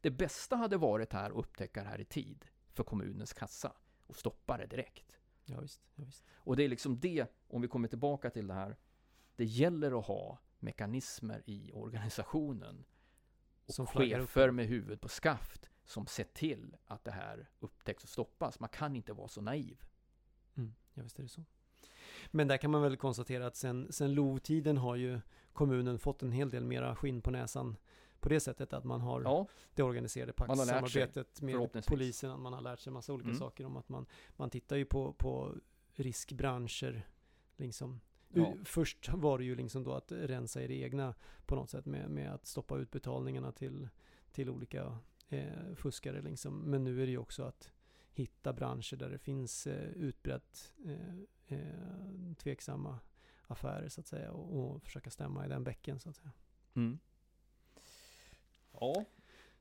Det 0.00 0.10
bästa 0.10 0.56
hade 0.56 0.76
varit 0.76 1.12
här 1.12 1.30
att 1.30 1.36
upptäcka 1.36 1.82
det 1.82 1.88
här 1.88 2.00
i 2.00 2.04
tid 2.04 2.44
för 2.72 2.84
kommunens 2.84 3.32
kassa 3.32 3.72
och 4.06 4.16
stoppa 4.16 4.56
det 4.56 4.66
direkt. 4.66 5.18
Ja, 5.44 5.60
visst, 5.60 5.82
ja, 5.94 6.04
visst. 6.04 6.24
Och 6.34 6.56
det 6.56 6.62
är 6.62 6.68
liksom 6.68 7.00
det, 7.00 7.26
om 7.48 7.62
vi 7.62 7.68
kommer 7.68 7.88
tillbaka 7.88 8.30
till 8.30 8.46
det 8.46 8.54
här, 8.54 8.76
det 9.36 9.44
gäller 9.44 9.98
att 9.98 10.06
ha 10.06 10.38
mekanismer 10.62 11.42
i 11.46 11.72
organisationen 11.72 12.84
och 13.66 13.74
Som 13.74 13.86
chefer 13.86 14.50
med 14.50 14.66
huvudet 14.66 15.00
på 15.00 15.08
skaft 15.08 15.70
som 15.84 16.06
ser 16.06 16.24
till 16.24 16.76
att 16.86 17.04
det 17.04 17.10
här 17.10 17.48
upptäcks 17.60 18.04
och 18.04 18.10
stoppas. 18.10 18.60
Man 18.60 18.68
kan 18.68 18.96
inte 18.96 19.12
vara 19.12 19.28
så 19.28 19.40
naiv. 19.40 19.84
Mm, 20.54 20.74
ja, 20.94 21.02
visst 21.02 21.18
är 21.18 21.22
det 21.22 21.28
så. 21.28 21.44
Men 22.30 22.48
där 22.48 22.56
kan 22.56 22.70
man 22.70 22.82
väl 22.82 22.96
konstatera 22.96 23.46
att 23.46 23.56
sen, 23.56 23.92
sen 23.92 24.14
LOV-tiden 24.14 24.76
har 24.76 24.96
ju 24.96 25.20
kommunen 25.52 25.98
fått 25.98 26.22
en 26.22 26.32
hel 26.32 26.50
del 26.50 26.64
mera 26.64 26.96
skinn 26.96 27.22
på 27.22 27.30
näsan 27.30 27.76
på 28.20 28.28
det 28.28 28.40
sättet 28.40 28.72
att 28.72 28.84
man 28.84 29.00
har 29.00 29.22
Ja, 29.22 29.46
det 29.74 29.82
organiserade 29.82 30.32
paktsamarbetet 30.32 31.42
med 31.42 31.86
polisen, 31.86 32.40
man 32.40 32.52
har 32.52 32.60
lärt 32.60 32.80
sig 32.80 32.92
massa 32.92 33.12
olika 33.12 33.28
Mm. 33.28 33.38
saker 33.38 33.64
om 33.66 33.76
att 33.76 33.88
man, 33.88 34.06
man 34.36 34.50
tittar 34.50 34.76
ju 34.76 34.84
på, 34.84 35.12
på 35.12 35.54
riskbranscher, 35.94 37.06
liksom. 37.56 38.00
Ja. 38.34 38.54
Först 38.64 39.08
var 39.08 39.38
det 39.38 39.44
ju 39.44 39.54
liksom 39.54 39.84
då 39.84 39.92
att 39.92 40.12
rensa 40.12 40.62
i 40.62 40.66
det 40.66 40.74
egna 40.74 41.14
på 41.46 41.54
något 41.54 41.70
sätt 41.70 41.86
med, 41.86 42.10
med 42.10 42.34
att 42.34 42.46
stoppa 42.46 42.78
utbetalningarna 42.78 43.52
till, 43.52 43.88
till 44.32 44.50
olika 44.50 44.98
eh, 45.28 45.74
fuskare 45.76 46.22
liksom. 46.22 46.58
Men 46.58 46.84
nu 46.84 47.02
är 47.02 47.06
det 47.06 47.12
ju 47.12 47.18
också 47.18 47.42
att 47.42 47.72
hitta 48.12 48.52
branscher 48.52 48.96
där 48.96 49.10
det 49.10 49.18
finns 49.18 49.66
eh, 49.66 49.88
utbrett 49.90 50.72
eh, 50.84 51.58
eh, 51.58 52.34
tveksamma 52.38 52.98
affärer 53.46 53.88
så 53.88 54.00
att 54.00 54.06
säga 54.06 54.32
och, 54.32 54.74
och 54.74 54.82
försöka 54.82 55.10
stämma 55.10 55.46
i 55.46 55.48
den 55.48 55.64
bäcken 55.64 56.00
så 56.00 56.10
att 56.10 56.16
säga. 56.16 56.32
Mm. 56.74 56.98
Ja, 58.72 59.04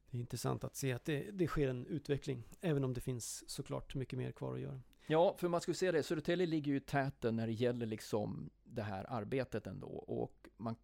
Det 0.10 0.17
är 0.17 0.19
intressant 0.19 0.63
att 0.63 0.75
se 0.75 0.93
att 0.93 1.05
det, 1.05 1.31
det 1.31 1.47
sker 1.47 1.67
en 1.67 1.86
utveckling, 1.86 2.43
även 2.62 2.84
om 2.84 2.93
det 2.93 3.01
finns 3.01 3.49
såklart 3.49 3.95
mycket 3.95 4.19
mer 4.19 4.31
kvar 4.31 4.53
att 4.53 4.60
göra. 4.60 4.81
Ja, 5.12 5.36
för 5.38 5.47
man 5.47 5.62
skulle 5.62 5.76
säga 5.76 5.91
det, 5.91 6.04
Södertälje 6.04 6.45
ligger 6.45 6.71
ju 6.71 6.78
i 6.78 6.82
täten 6.82 7.36
när 7.36 7.47
det 7.47 7.54
gäller 7.54 7.86
liksom 7.86 8.50
det 8.63 8.82
här 8.82 9.06
arbetet 9.10 9.67
ändå. 9.67 9.88
Och 9.88 10.47
man, 10.58 10.76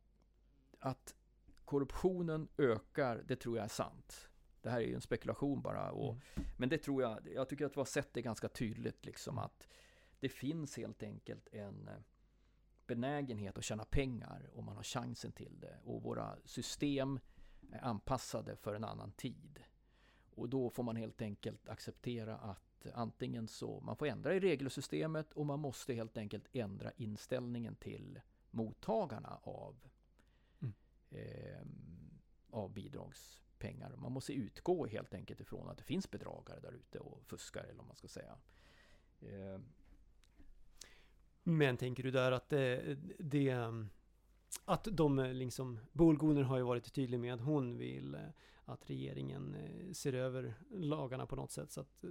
att 0.79 1.15
korruptionen 1.65 2.47
ökar, 2.57 3.23
det 3.27 3.35
tror 3.35 3.57
jag 3.57 3.63
är 3.63 3.69
sant. 3.69 4.29
Det 4.61 4.69
här 4.69 4.81
är 4.81 4.85
ju 4.85 4.95
en 4.95 5.01
spekulation 5.01 5.61
bara. 5.61 5.91
Och, 5.91 6.13
Mm. 6.13 6.49
Men 6.57 6.69
det 6.69 6.77
tror 6.77 7.01
jag, 7.01 7.27
jag 7.33 7.49
tycker 7.49 7.65
att 7.65 7.75
vi 7.75 7.79
har 7.79 7.85
sett 7.85 8.13
det 8.13 8.21
ganska 8.21 8.47
tydligt 8.49 9.05
liksom 9.05 9.37
att 9.37 9.67
det 10.19 10.29
finns 10.29 10.77
helt 10.77 11.03
enkelt 11.03 11.47
en 11.51 11.87
eh, 11.87 11.93
benägenhet 12.87 13.57
att 13.57 13.63
tjäna 13.63 13.85
pengar 13.85 14.49
om 14.53 14.65
man 14.65 14.75
har 14.75 14.83
chansen 14.83 15.31
till 15.31 15.59
det. 15.59 15.79
Och 15.83 16.03
våra 16.03 16.37
system 16.45 17.19
är 17.71 17.83
anpassade 17.85 18.55
för 18.55 18.75
en 18.75 18.83
annan 18.83 19.11
tid. 19.11 19.59
Och 20.29 20.49
då 20.49 20.69
får 20.69 20.83
man 20.83 20.95
helt 20.95 21.21
enkelt 21.21 21.69
acceptera 21.69 22.37
att 22.37 22.66
antingen 22.93 23.47
så, 23.47 23.79
man 23.79 23.95
får 23.95 24.05
ändra 24.07 24.33
i 24.35 24.39
regelsystemet 24.39 25.33
och 25.33 25.45
man 25.45 25.59
måste 25.59 25.93
helt 25.93 26.17
enkelt 26.17 26.47
ändra 26.53 26.91
inställningen 26.97 27.75
till 27.75 28.19
mottagarna 28.51 29.39
av, 29.43 29.75
Mm. 30.59 30.73
ehm, 31.11 32.19
av 32.49 32.73
bidragspengar. 32.73 33.95
Man 33.95 34.11
måste 34.11 34.33
utgå 34.33 34.87
helt 34.87 35.13
enkelt 35.13 35.41
ifrån 35.41 35.69
att 35.69 35.77
det 35.77 35.83
finns 35.83 36.11
bedragare 36.11 36.59
där 36.59 36.71
ute 36.71 36.99
och 36.99 37.23
fuskare 37.25 37.63
eller 37.63 37.77
vad 37.77 37.87
man 37.87 37.95
ska 37.95 38.07
säga. 38.07 38.37
Ehm, 39.21 39.65
Men 41.43 41.77
tänker 41.77 42.03
du 42.03 42.11
där 42.11 42.31
att 42.31 42.49
det, 42.49 42.97
det 43.19 43.49
att 44.65 44.87
de 44.91 45.19
eh, 45.19 45.33
liksom, 45.33 45.79
Bolgoner 45.91 46.41
har 46.41 46.57
ju 46.57 46.63
varit 46.63 46.93
tydlig 46.93 47.19
med 47.19 47.33
att 47.33 47.41
hon 47.41 47.77
vill 47.77 48.15
eh, 48.15 48.21
att 48.65 48.89
regeringen 48.89 49.55
eh, 49.55 49.91
ser 49.93 50.13
över 50.13 50.53
lagarna 50.71 51.25
på 51.25 51.35
något 51.35 51.51
sätt 51.51 51.71
så 51.71 51.81
att 51.81 52.03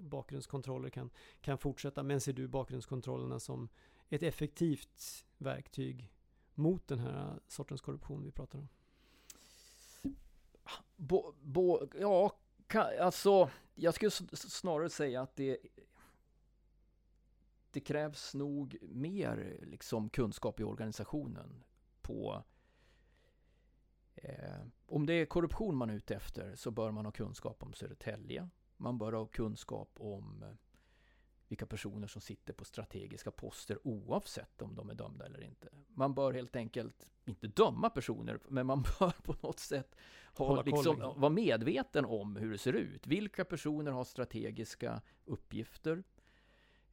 bakgrundskontroller 0.00 0.90
kan, 0.90 1.10
kan 1.40 1.58
fortsätta. 1.58 2.02
Men 2.02 2.20
ser 2.20 2.32
du 2.32 2.48
bakgrundskontrollerna 2.48 3.40
som 3.40 3.68
ett 4.08 4.22
effektivt 4.22 5.24
verktyg 5.38 6.12
mot 6.54 6.88
den 6.88 6.98
här 6.98 7.40
sortens 7.48 7.80
korruption 7.80 8.24
vi 8.24 8.30
pratar 8.30 8.58
om? 8.58 8.68
Bo, 10.96 11.34
bo, 11.42 11.88
ja, 12.00 12.36
alltså 13.00 13.50
jag 13.74 13.94
skulle 13.94 14.10
snarare 14.32 14.90
säga 14.90 15.22
att 15.22 15.36
det 15.36 15.58
det 17.70 17.80
krävs 17.80 18.34
nog 18.34 18.76
mer 18.82 19.60
liksom, 19.62 20.08
kunskap 20.08 20.60
i 20.60 20.64
organisationen 20.64 21.64
på 22.04 22.44
eh, 24.14 24.60
om 24.86 25.06
det 25.06 25.12
är 25.12 25.26
korruption 25.26 25.76
man 25.76 25.90
är 25.90 25.94
ute 25.94 26.14
efter 26.14 26.54
så 26.54 26.70
bör 26.70 26.90
man 26.90 27.04
ha 27.04 27.12
kunskap 27.12 27.62
om 27.62 27.72
Södertälje. 27.72 28.48
Man 28.76 28.98
bör 28.98 29.12
ha 29.12 29.26
kunskap 29.26 29.90
om 29.96 30.42
eh, 30.42 30.48
vilka 31.48 31.66
personer 31.66 32.06
som 32.06 32.20
sitter 32.20 32.52
på 32.52 32.64
strategiska 32.64 33.30
poster 33.30 33.78
oavsett 33.86 34.62
om 34.62 34.74
de 34.74 34.90
är 34.90 34.94
dömda 34.94 35.26
eller 35.26 35.42
inte. 35.42 35.68
Man 35.88 36.14
bör 36.14 36.32
helt 36.32 36.56
enkelt 36.56 37.08
inte 37.24 37.46
döma 37.46 37.90
personer, 37.90 38.38
men 38.48 38.66
man 38.66 38.82
bör 38.98 39.22
på 39.22 39.36
något 39.40 39.58
sätt 39.58 39.96
ha, 40.34 40.62
liksom, 40.62 40.96
liksom. 40.96 41.20
vara 41.20 41.32
medveten 41.32 42.04
om 42.04 42.36
hur 42.36 42.52
det 42.52 42.58
ser 42.58 42.72
ut. 42.72 43.06
Vilka 43.06 43.44
personer 43.44 43.92
har 43.92 44.04
strategiska 44.04 45.02
uppgifter? 45.24 46.04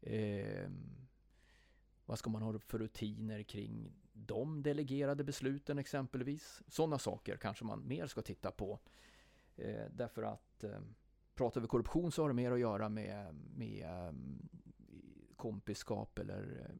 Eh, 0.02 0.70
vad 2.12 2.20
ska 2.20 2.30
man 2.30 2.42
ha 2.42 2.60
för 2.60 2.80
rutiner 2.80 3.44
kring 3.44 3.92
de 4.14 4.64
delegerade 4.64 5.24
besluten 5.24 5.80
exempelvis? 5.80 6.64
Sådana 6.68 7.00
saker 7.00 7.38
kanske 7.38 7.66
man 7.66 7.88
mer 7.88 8.08
ska 8.08 8.22
titta 8.22 8.52
på. 8.52 8.80
Eh, 9.56 9.86
därför 9.92 10.24
att 10.24 10.64
eh, 10.64 10.80
pratar 11.36 11.62
vi 11.62 11.68
korruption 11.68 12.12
så 12.12 12.22
har 12.22 12.30
det 12.30 12.36
mer 12.36 12.52
att 12.52 12.60
göra 12.60 12.90
med, 12.90 13.36
med 13.56 14.10
um, 14.10 14.50
kompiskap 15.36 16.20
eller 16.20 16.68
eh, 16.70 16.76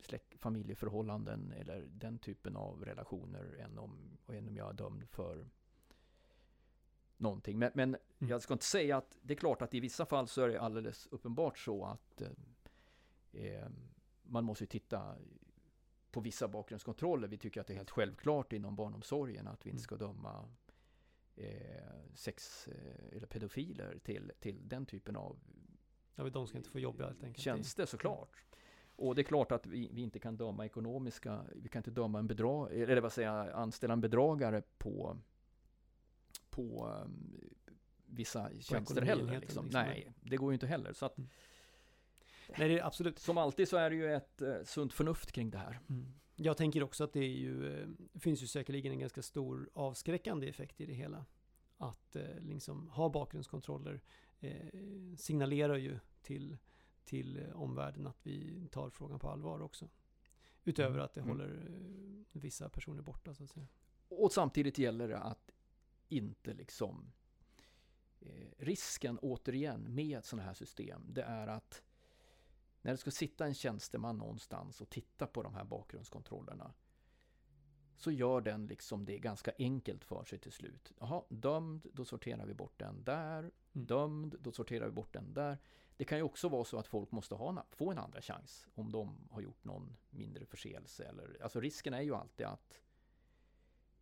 släkt, 0.00 0.40
familjeförhållanden 0.40 1.52
eller 1.52 1.86
den 1.92 2.18
typen 2.18 2.56
av 2.56 2.84
relationer 2.84 3.56
än 3.58 3.78
om, 3.78 4.18
än 4.28 4.48
om 4.48 4.56
jag 4.56 4.70
är 4.70 4.74
dömd 4.74 5.08
för 5.08 5.46
någonting. 7.16 7.58
Men, 7.58 7.70
men 7.74 7.88
mm. 7.88 8.30
jag 8.30 8.42
ska 8.42 8.52
inte 8.54 8.64
säga 8.64 8.96
att 8.96 9.18
det 9.22 9.34
är 9.34 9.38
klart 9.38 9.62
att 9.62 9.74
i 9.74 9.80
vissa 9.80 10.06
fall 10.06 10.28
så 10.28 10.42
är 10.42 10.48
det 10.48 10.60
alldeles 10.60 11.06
uppenbart 11.06 11.58
så 11.58 11.84
att 11.84 12.20
eh, 12.20 12.30
eh, 13.32 13.68
man 14.28 14.44
måste 14.44 14.66
titta 14.66 15.16
på 16.10 16.20
vissa 16.20 16.48
bakgrundskontroller. 16.48 17.28
Vi 17.28 17.38
tycker 17.38 17.60
att 17.60 17.66
det 17.66 17.72
är 17.72 17.76
helt 17.76 17.90
självklart 17.90 18.52
inom 18.52 18.76
barnomsorgen 18.76 19.46
att 19.46 19.66
vi 19.66 19.70
inte 19.70 19.80
mm. 19.80 19.82
ska 19.82 19.96
döma 19.96 20.48
eh, 21.36 22.14
sex 22.14 22.68
eh, 22.68 23.16
eller 23.16 23.26
pedofiler 23.26 23.98
till, 24.04 24.32
till 24.40 24.68
den 24.68 24.86
typen 24.86 25.16
av 25.16 25.38
Ja, 26.14 26.30
de 26.30 26.46
ska 26.46 26.58
inte 26.58 26.70
få 26.70 26.78
jobba 26.78 27.04
helt 27.04 27.24
enkelt. 27.24 27.44
Tjänster 27.44 27.86
såklart. 27.86 28.44
Och 28.96 29.14
det 29.14 29.20
är 29.20 29.24
klart 29.24 29.52
att 29.52 29.66
vi, 29.66 29.90
vi, 29.92 30.02
inte 30.02 30.18
kan 30.18 30.36
döma 30.36 30.66
ekonomiska, 30.66 31.44
vi 31.54 31.68
kan 31.68 31.80
inte 31.80 31.90
döma 31.90 32.18
en 32.18 32.26
bedra, 32.26 32.68
eller 32.70 33.00
vad 33.00 33.12
säger 33.12 33.28
jag, 33.28 33.50
anställa 33.50 33.92
en 33.92 34.00
bedragare 34.00 34.62
på, 34.78 35.18
på 36.50 36.86
um, 37.04 37.40
vissa 38.06 38.48
på 38.48 38.60
tjänster 38.60 39.02
heller. 39.02 39.40
Liksom. 39.40 39.64
Liksom. 39.64 39.68
Nej, 39.72 40.12
det 40.20 40.36
går 40.36 40.52
ju 40.52 40.54
inte 40.54 40.66
heller. 40.66 40.92
Så 40.92 41.06
att, 41.06 41.18
mm. 41.18 41.30
Nej, 42.56 42.68
det 42.68 42.78
är 42.78 42.86
absolut. 42.86 43.18
Som 43.18 43.38
alltid 43.38 43.68
så 43.68 43.76
är 43.76 43.90
det 43.90 43.96
ju 43.96 44.14
ett 44.14 44.42
uh, 44.42 44.64
sunt 44.64 44.92
förnuft 44.92 45.32
kring 45.32 45.50
det 45.50 45.58
här. 45.58 45.80
Mm. 45.88 46.12
Jag 46.40 46.56
tänker 46.56 46.82
också 46.82 47.04
att 47.04 47.12
det 47.12 47.20
är 47.20 47.36
ju, 47.36 47.80
eh, 47.80 47.88
finns 48.20 48.42
ju 48.42 48.46
säkerligen 48.46 48.92
en 48.92 48.98
ganska 48.98 49.22
stor 49.22 49.70
avskräckande 49.74 50.48
effekt 50.48 50.80
i 50.80 50.86
det 50.86 50.94
hela. 50.94 51.26
Att 51.76 52.16
eh, 52.16 52.40
liksom 52.40 52.88
ha 52.88 53.08
bakgrundskontroller 53.08 54.00
eh, 54.40 54.66
signalerar 55.16 55.76
ju 55.76 55.98
till, 56.22 56.58
till 57.04 57.36
eh, 57.36 57.62
omvärlden 57.62 58.06
att 58.06 58.26
vi 58.26 58.66
tar 58.70 58.90
frågan 58.90 59.18
på 59.18 59.30
allvar 59.30 59.60
också. 59.60 59.88
Utöver 60.64 60.90
mm. 60.90 61.04
att 61.04 61.14
det 61.14 61.20
mm. 61.20 61.30
håller 61.30 61.48
eh, 61.48 62.40
vissa 62.40 62.68
personer 62.68 63.02
borta 63.02 63.34
så 63.34 63.44
att 63.44 63.50
säga. 63.50 63.66
Och 64.08 64.32
samtidigt 64.32 64.78
gäller 64.78 65.08
det 65.08 65.18
att 65.18 65.50
inte 66.08 66.54
liksom 66.54 67.12
eh, 68.20 68.50
risken 68.58 69.18
återigen 69.18 69.94
med 69.94 70.24
sådana 70.24 70.46
här 70.46 70.54
system, 70.54 71.02
det 71.08 71.22
är 71.22 71.46
att 71.46 71.82
när 72.82 72.92
det 72.92 72.98
ska 72.98 73.10
sitta 73.10 73.46
en 73.46 73.54
tjänsteman 73.54 74.18
någonstans 74.18 74.80
och 74.80 74.90
titta 74.90 75.26
på 75.26 75.42
de 75.42 75.54
här 75.54 75.64
bakgrundskontrollerna 75.64 76.74
så 77.98 78.10
gör 78.10 78.40
den 78.40 78.66
liksom 78.66 79.04
det 79.04 79.18
ganska 79.18 79.52
enkelt 79.58 80.04
för 80.04 80.24
sig 80.24 80.38
till 80.38 80.52
slut. 80.52 80.92
Jaha, 80.98 81.22
dömd, 81.28 81.86
då 81.92 82.04
sorterar 82.04 82.46
vi 82.46 82.54
bort 82.54 82.78
den 82.78 83.04
där. 83.04 83.38
Mm. 83.38 83.52
Dömd, 83.72 84.36
då 84.40 84.52
sorterar 84.52 84.86
vi 84.86 84.92
bort 84.92 85.12
den 85.12 85.34
där. 85.34 85.58
Det 85.96 86.04
kan 86.04 86.18
ju 86.18 86.24
också 86.24 86.48
vara 86.48 86.64
så 86.64 86.78
att 86.78 86.86
folk 86.86 87.12
måste 87.12 87.34
ha, 87.34 87.66
få 87.70 87.90
en 87.90 87.98
andra 87.98 88.20
chans 88.22 88.66
om 88.74 88.92
de 88.92 89.28
har 89.30 89.40
gjort 89.40 89.64
någon 89.64 89.96
mindre 90.10 90.46
förseelse. 90.46 91.04
Eller, 91.04 91.42
alltså 91.42 91.60
risken 91.60 91.94
är 91.94 92.02
ju 92.02 92.14
alltid 92.14 92.46
att 92.46 92.82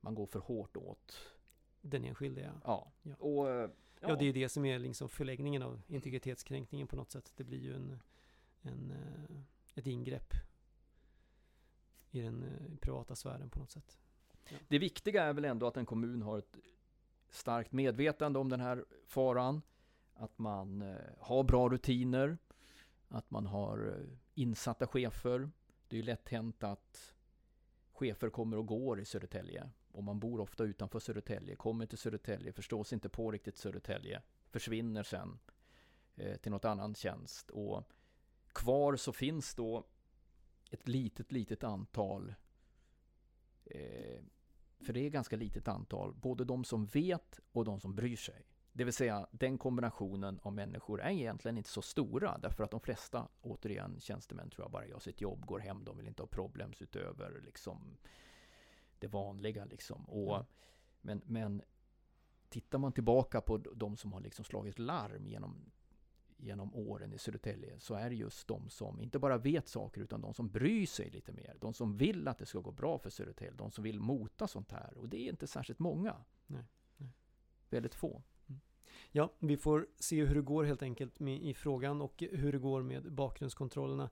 man 0.00 0.14
går 0.14 0.26
för 0.26 0.38
hårt 0.38 0.76
åt 0.76 1.16
den 1.80 2.04
enskilde, 2.04 2.40
ja. 2.40 2.52
Ja, 2.64 2.92
ja. 3.02 3.14
Och, 3.16 3.46
ja. 3.46 3.68
ja 4.00 4.16
det 4.16 4.24
är 4.24 4.32
det 4.32 4.48
som 4.48 4.64
är 4.64 4.78
liksom 4.78 5.08
förläggningen 5.08 5.62
av 5.62 5.82
integritetskränkningen 5.88 6.86
på 6.86 6.96
något 6.96 7.10
sätt. 7.10 7.32
Det 7.36 7.44
blir 7.44 7.58
ju 7.58 7.74
en, 7.74 7.98
en, 8.66 8.90
eh, 8.90 9.36
ett 9.74 9.86
ingrepp 9.86 10.34
i 12.10 12.20
den 12.20 12.42
eh, 12.42 12.76
privata 12.80 13.16
sfären 13.16 13.50
på 13.50 13.58
något 13.58 13.70
sätt. 13.70 13.98
Ja. 14.50 14.56
Det 14.68 14.78
viktiga 14.78 15.24
är 15.24 15.32
väl 15.32 15.44
ändå 15.44 15.66
att 15.66 15.76
en 15.76 15.86
kommun 15.86 16.22
har 16.22 16.38
ett 16.38 16.56
starkt 17.28 17.72
medvetande 17.72 18.38
om 18.38 18.48
den 18.48 18.60
här 18.60 18.84
faran. 19.06 19.62
Att 20.14 20.38
man 20.38 20.82
eh, 20.82 20.96
har 21.18 21.44
bra 21.44 21.68
rutiner. 21.68 22.38
Att 23.08 23.30
man 23.30 23.46
har 23.46 24.06
insatta 24.34 24.86
chefer. 24.86 25.50
Det 25.88 25.96
är 25.96 26.00
ju 26.00 26.06
lätt 26.06 26.28
hänt 26.28 26.64
att 26.64 27.14
chefer 27.92 28.30
kommer 28.30 28.56
och 28.56 28.66
går 28.66 29.00
i 29.00 29.04
Södertälje. 29.04 29.70
Och 29.96 30.04
man 30.04 30.20
bor 30.20 30.40
ofta 30.40 30.64
utanför 30.64 30.98
Södertälje, 30.98 31.56
kommer 31.56 31.86
till 31.86 31.98
Södertälje, 31.98 32.52
förstås 32.52 32.92
inte 32.92 33.08
på 33.08 33.30
riktigt 33.30 33.56
Södertälje, 33.56 34.22
försvinner 34.50 35.02
sen 35.02 35.38
eh, 36.16 36.36
till 36.36 36.52
något 36.52 36.64
annan 36.64 36.94
tjänst. 36.94 37.50
Och 37.50 37.90
kvar 38.56 38.96
så 38.96 39.12
finns 39.12 39.54
då 39.54 39.84
ett 40.70 40.88
litet, 40.88 41.32
litet 41.32 41.64
antal 41.64 42.34
eh, 43.64 44.20
för 44.80 44.92
det 44.92 45.00
är 45.00 45.10
ganska 45.10 45.36
litet 45.36 45.68
antal, 45.68 46.14
både 46.14 46.44
de 46.44 46.64
som 46.64 46.86
vet 46.86 47.40
och 47.52 47.64
de 47.64 47.80
som 47.80 47.94
bryr 47.94 48.16
sig. 48.16 48.46
Det 48.72 48.84
vill 48.84 48.94
säga, 48.94 49.26
den 49.30 49.58
kombinationen 49.58 50.40
av 50.42 50.52
människor 50.52 51.00
är 51.00 51.10
egentligen 51.10 51.58
inte 51.58 51.70
så 51.70 51.82
stora, 51.82 52.38
därför 52.38 52.64
att 52.64 52.70
de 52.70 52.80
flesta, 52.80 53.28
återigen, 53.40 54.00
tjänstemän 54.00 54.50
tror 54.50 54.64
jag 54.64 54.70
bara 54.70 54.86
gör 54.86 54.98
sitt 54.98 55.20
jobb, 55.20 55.46
går 55.46 55.58
hem, 55.58 55.84
de 55.84 55.96
vill 55.96 56.08
inte 56.08 56.22
ha 56.22 56.26
problems 56.26 56.82
utöver 56.82 57.40
liksom 57.44 57.96
det 58.98 59.06
vanliga 59.06 59.64
liksom. 59.64 60.04
Och, 60.04 60.36
mm. 60.36 60.46
men, 61.00 61.22
men 61.24 61.62
tittar 62.48 62.78
man 62.78 62.92
tillbaka 62.92 63.40
på 63.40 63.58
de 63.58 63.96
som 63.96 64.12
har 64.12 64.20
liksom 64.20 64.44
slagit 64.44 64.78
larm 64.78 65.26
genom 65.26 65.70
genom 66.36 66.74
åren 66.74 67.12
i 67.12 67.18
Södertälje 67.18 67.78
så 67.78 67.94
är 67.94 68.10
det 68.10 68.16
just 68.16 68.48
de 68.48 68.70
som 68.70 69.00
inte 69.00 69.18
bara 69.18 69.38
vet 69.38 69.68
saker 69.68 70.00
utan 70.00 70.20
de 70.20 70.34
som 70.34 70.48
bryr 70.48 70.86
sig 70.86 71.10
lite 71.10 71.32
mer. 71.32 71.56
De 71.60 71.74
som 71.74 71.96
vill 71.96 72.28
att 72.28 72.38
det 72.38 72.46
ska 72.46 72.58
gå 72.58 72.70
bra 72.70 72.98
för 72.98 73.10
Södertälje. 73.10 73.54
De 73.56 73.70
som 73.70 73.84
vill 73.84 74.00
mota 74.00 74.48
sånt 74.48 74.72
här. 74.72 74.98
Och 74.98 75.08
det 75.08 75.16
är 75.16 75.28
inte 75.28 75.46
särskilt 75.46 75.78
många. 75.78 76.16
Nej, 76.46 76.64
nej. 76.96 77.10
Väldigt 77.70 77.94
få. 77.94 78.22
Mm. 78.46 78.60
Ja, 79.12 79.32
vi 79.38 79.56
får 79.56 79.86
se 79.98 80.24
hur 80.24 80.34
det 80.34 80.42
går 80.42 80.64
helt 80.64 80.82
enkelt 80.82 81.20
med, 81.20 81.42
i 81.42 81.54
frågan 81.54 82.02
och 82.02 82.22
hur 82.30 82.52
det 82.52 82.58
går 82.58 82.82
med 82.82 83.12
bakgrundskontrollerna 83.12 84.10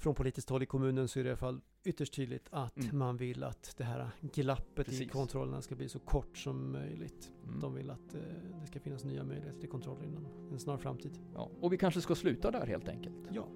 från 0.00 0.14
politiskt 0.14 0.50
håll 0.50 0.62
i 0.62 0.66
kommunen 0.66 1.08
så 1.08 1.20
är 1.20 1.24
det 1.24 1.28
i 1.28 1.30
alla 1.30 1.36
fall 1.36 1.60
ytterst 1.84 2.14
tydligt 2.14 2.48
att 2.50 2.76
mm. 2.76 2.98
man 2.98 3.16
vill 3.16 3.44
att 3.44 3.74
det 3.76 3.84
här 3.84 4.10
glappet 4.20 4.86
Precis. 4.86 5.00
i 5.00 5.08
kontrollerna 5.08 5.62
ska 5.62 5.74
bli 5.74 5.88
så 5.88 5.98
kort 5.98 6.38
som 6.38 6.72
möjligt. 6.72 7.32
Mm. 7.44 7.60
De 7.60 7.74
vill 7.74 7.90
att 7.90 8.14
eh, 8.14 8.20
det 8.60 8.66
ska 8.66 8.80
finnas 8.80 9.04
nya 9.04 9.24
möjligheter 9.24 9.60
till 9.60 9.68
kontroller 9.68 10.04
inom 10.04 10.26
en 10.52 10.58
snar 10.58 10.78
framtid. 10.78 11.18
Ja, 11.34 11.50
och 11.60 11.72
vi 11.72 11.78
kanske 11.78 12.00
ska 12.00 12.14
sluta 12.14 12.50
där 12.50 12.66
helt 12.66 12.88
enkelt. 12.88 13.16
Ja. 13.30 13.48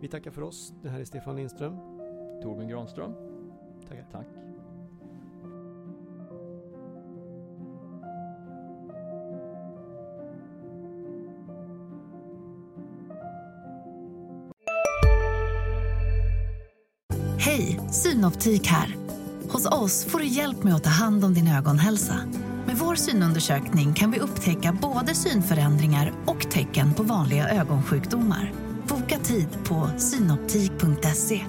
Vi 0.00 0.08
tackar 0.08 0.30
för 0.30 0.42
oss. 0.42 0.72
Det 0.82 0.88
här 0.88 1.00
är 1.00 1.04
Stefan 1.04 1.36
Lindström. 1.36 1.76
Torbjörn 2.42 2.68
Granström. 2.68 3.12
Tackar. 3.88 4.06
Tack. 4.12 4.26
Synoptik 18.20 18.66
här. 18.66 18.96
Hos 19.48 19.66
oss 19.66 20.04
får 20.04 20.18
du 20.18 20.26
hjälp 20.26 20.62
med 20.62 20.74
att 20.74 20.84
ta 20.84 20.90
hand 20.90 21.24
om 21.24 21.34
din 21.34 21.48
ögonhälsa. 21.48 22.20
Med 22.66 22.76
vår 22.76 22.94
synundersökning 22.94 23.94
kan 23.94 24.10
vi 24.10 24.18
upptäcka 24.18 24.78
både 24.82 25.14
synförändringar 25.14 26.12
och 26.26 26.50
tecken 26.50 26.94
på 26.94 27.02
vanliga 27.02 27.48
ögonsjukdomar. 27.48 28.52
Boka 28.88 29.18
tid 29.18 29.48
på 29.64 29.90
synoptik.se. 29.98 31.40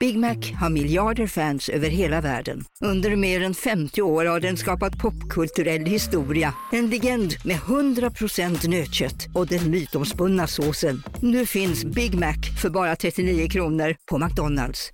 Big 0.00 0.18
Mac 0.18 0.36
har 0.60 0.70
miljarder 0.70 1.26
fans 1.26 1.68
över 1.68 1.88
hela 1.88 2.20
världen. 2.20 2.64
Under 2.80 3.16
mer 3.16 3.42
än 3.42 3.54
50 3.54 4.02
år 4.02 4.24
har 4.24 4.40
den 4.40 4.56
skapat 4.56 4.98
popkulturell 4.98 5.86
historia. 5.86 6.54
En 6.72 6.90
legend 6.90 7.34
med 7.44 7.56
100% 7.56 8.68
nötkött 8.68 9.26
och 9.34 9.46
den 9.46 9.70
mytomspunna 9.70 10.46
såsen. 10.46 11.02
Nu 11.20 11.46
finns 11.46 11.84
Big 11.84 12.14
Mac 12.14 12.36
för 12.62 12.70
bara 12.70 12.96
39 12.96 13.48
kronor 13.48 13.94
på 14.10 14.18
McDonalds. 14.18 14.90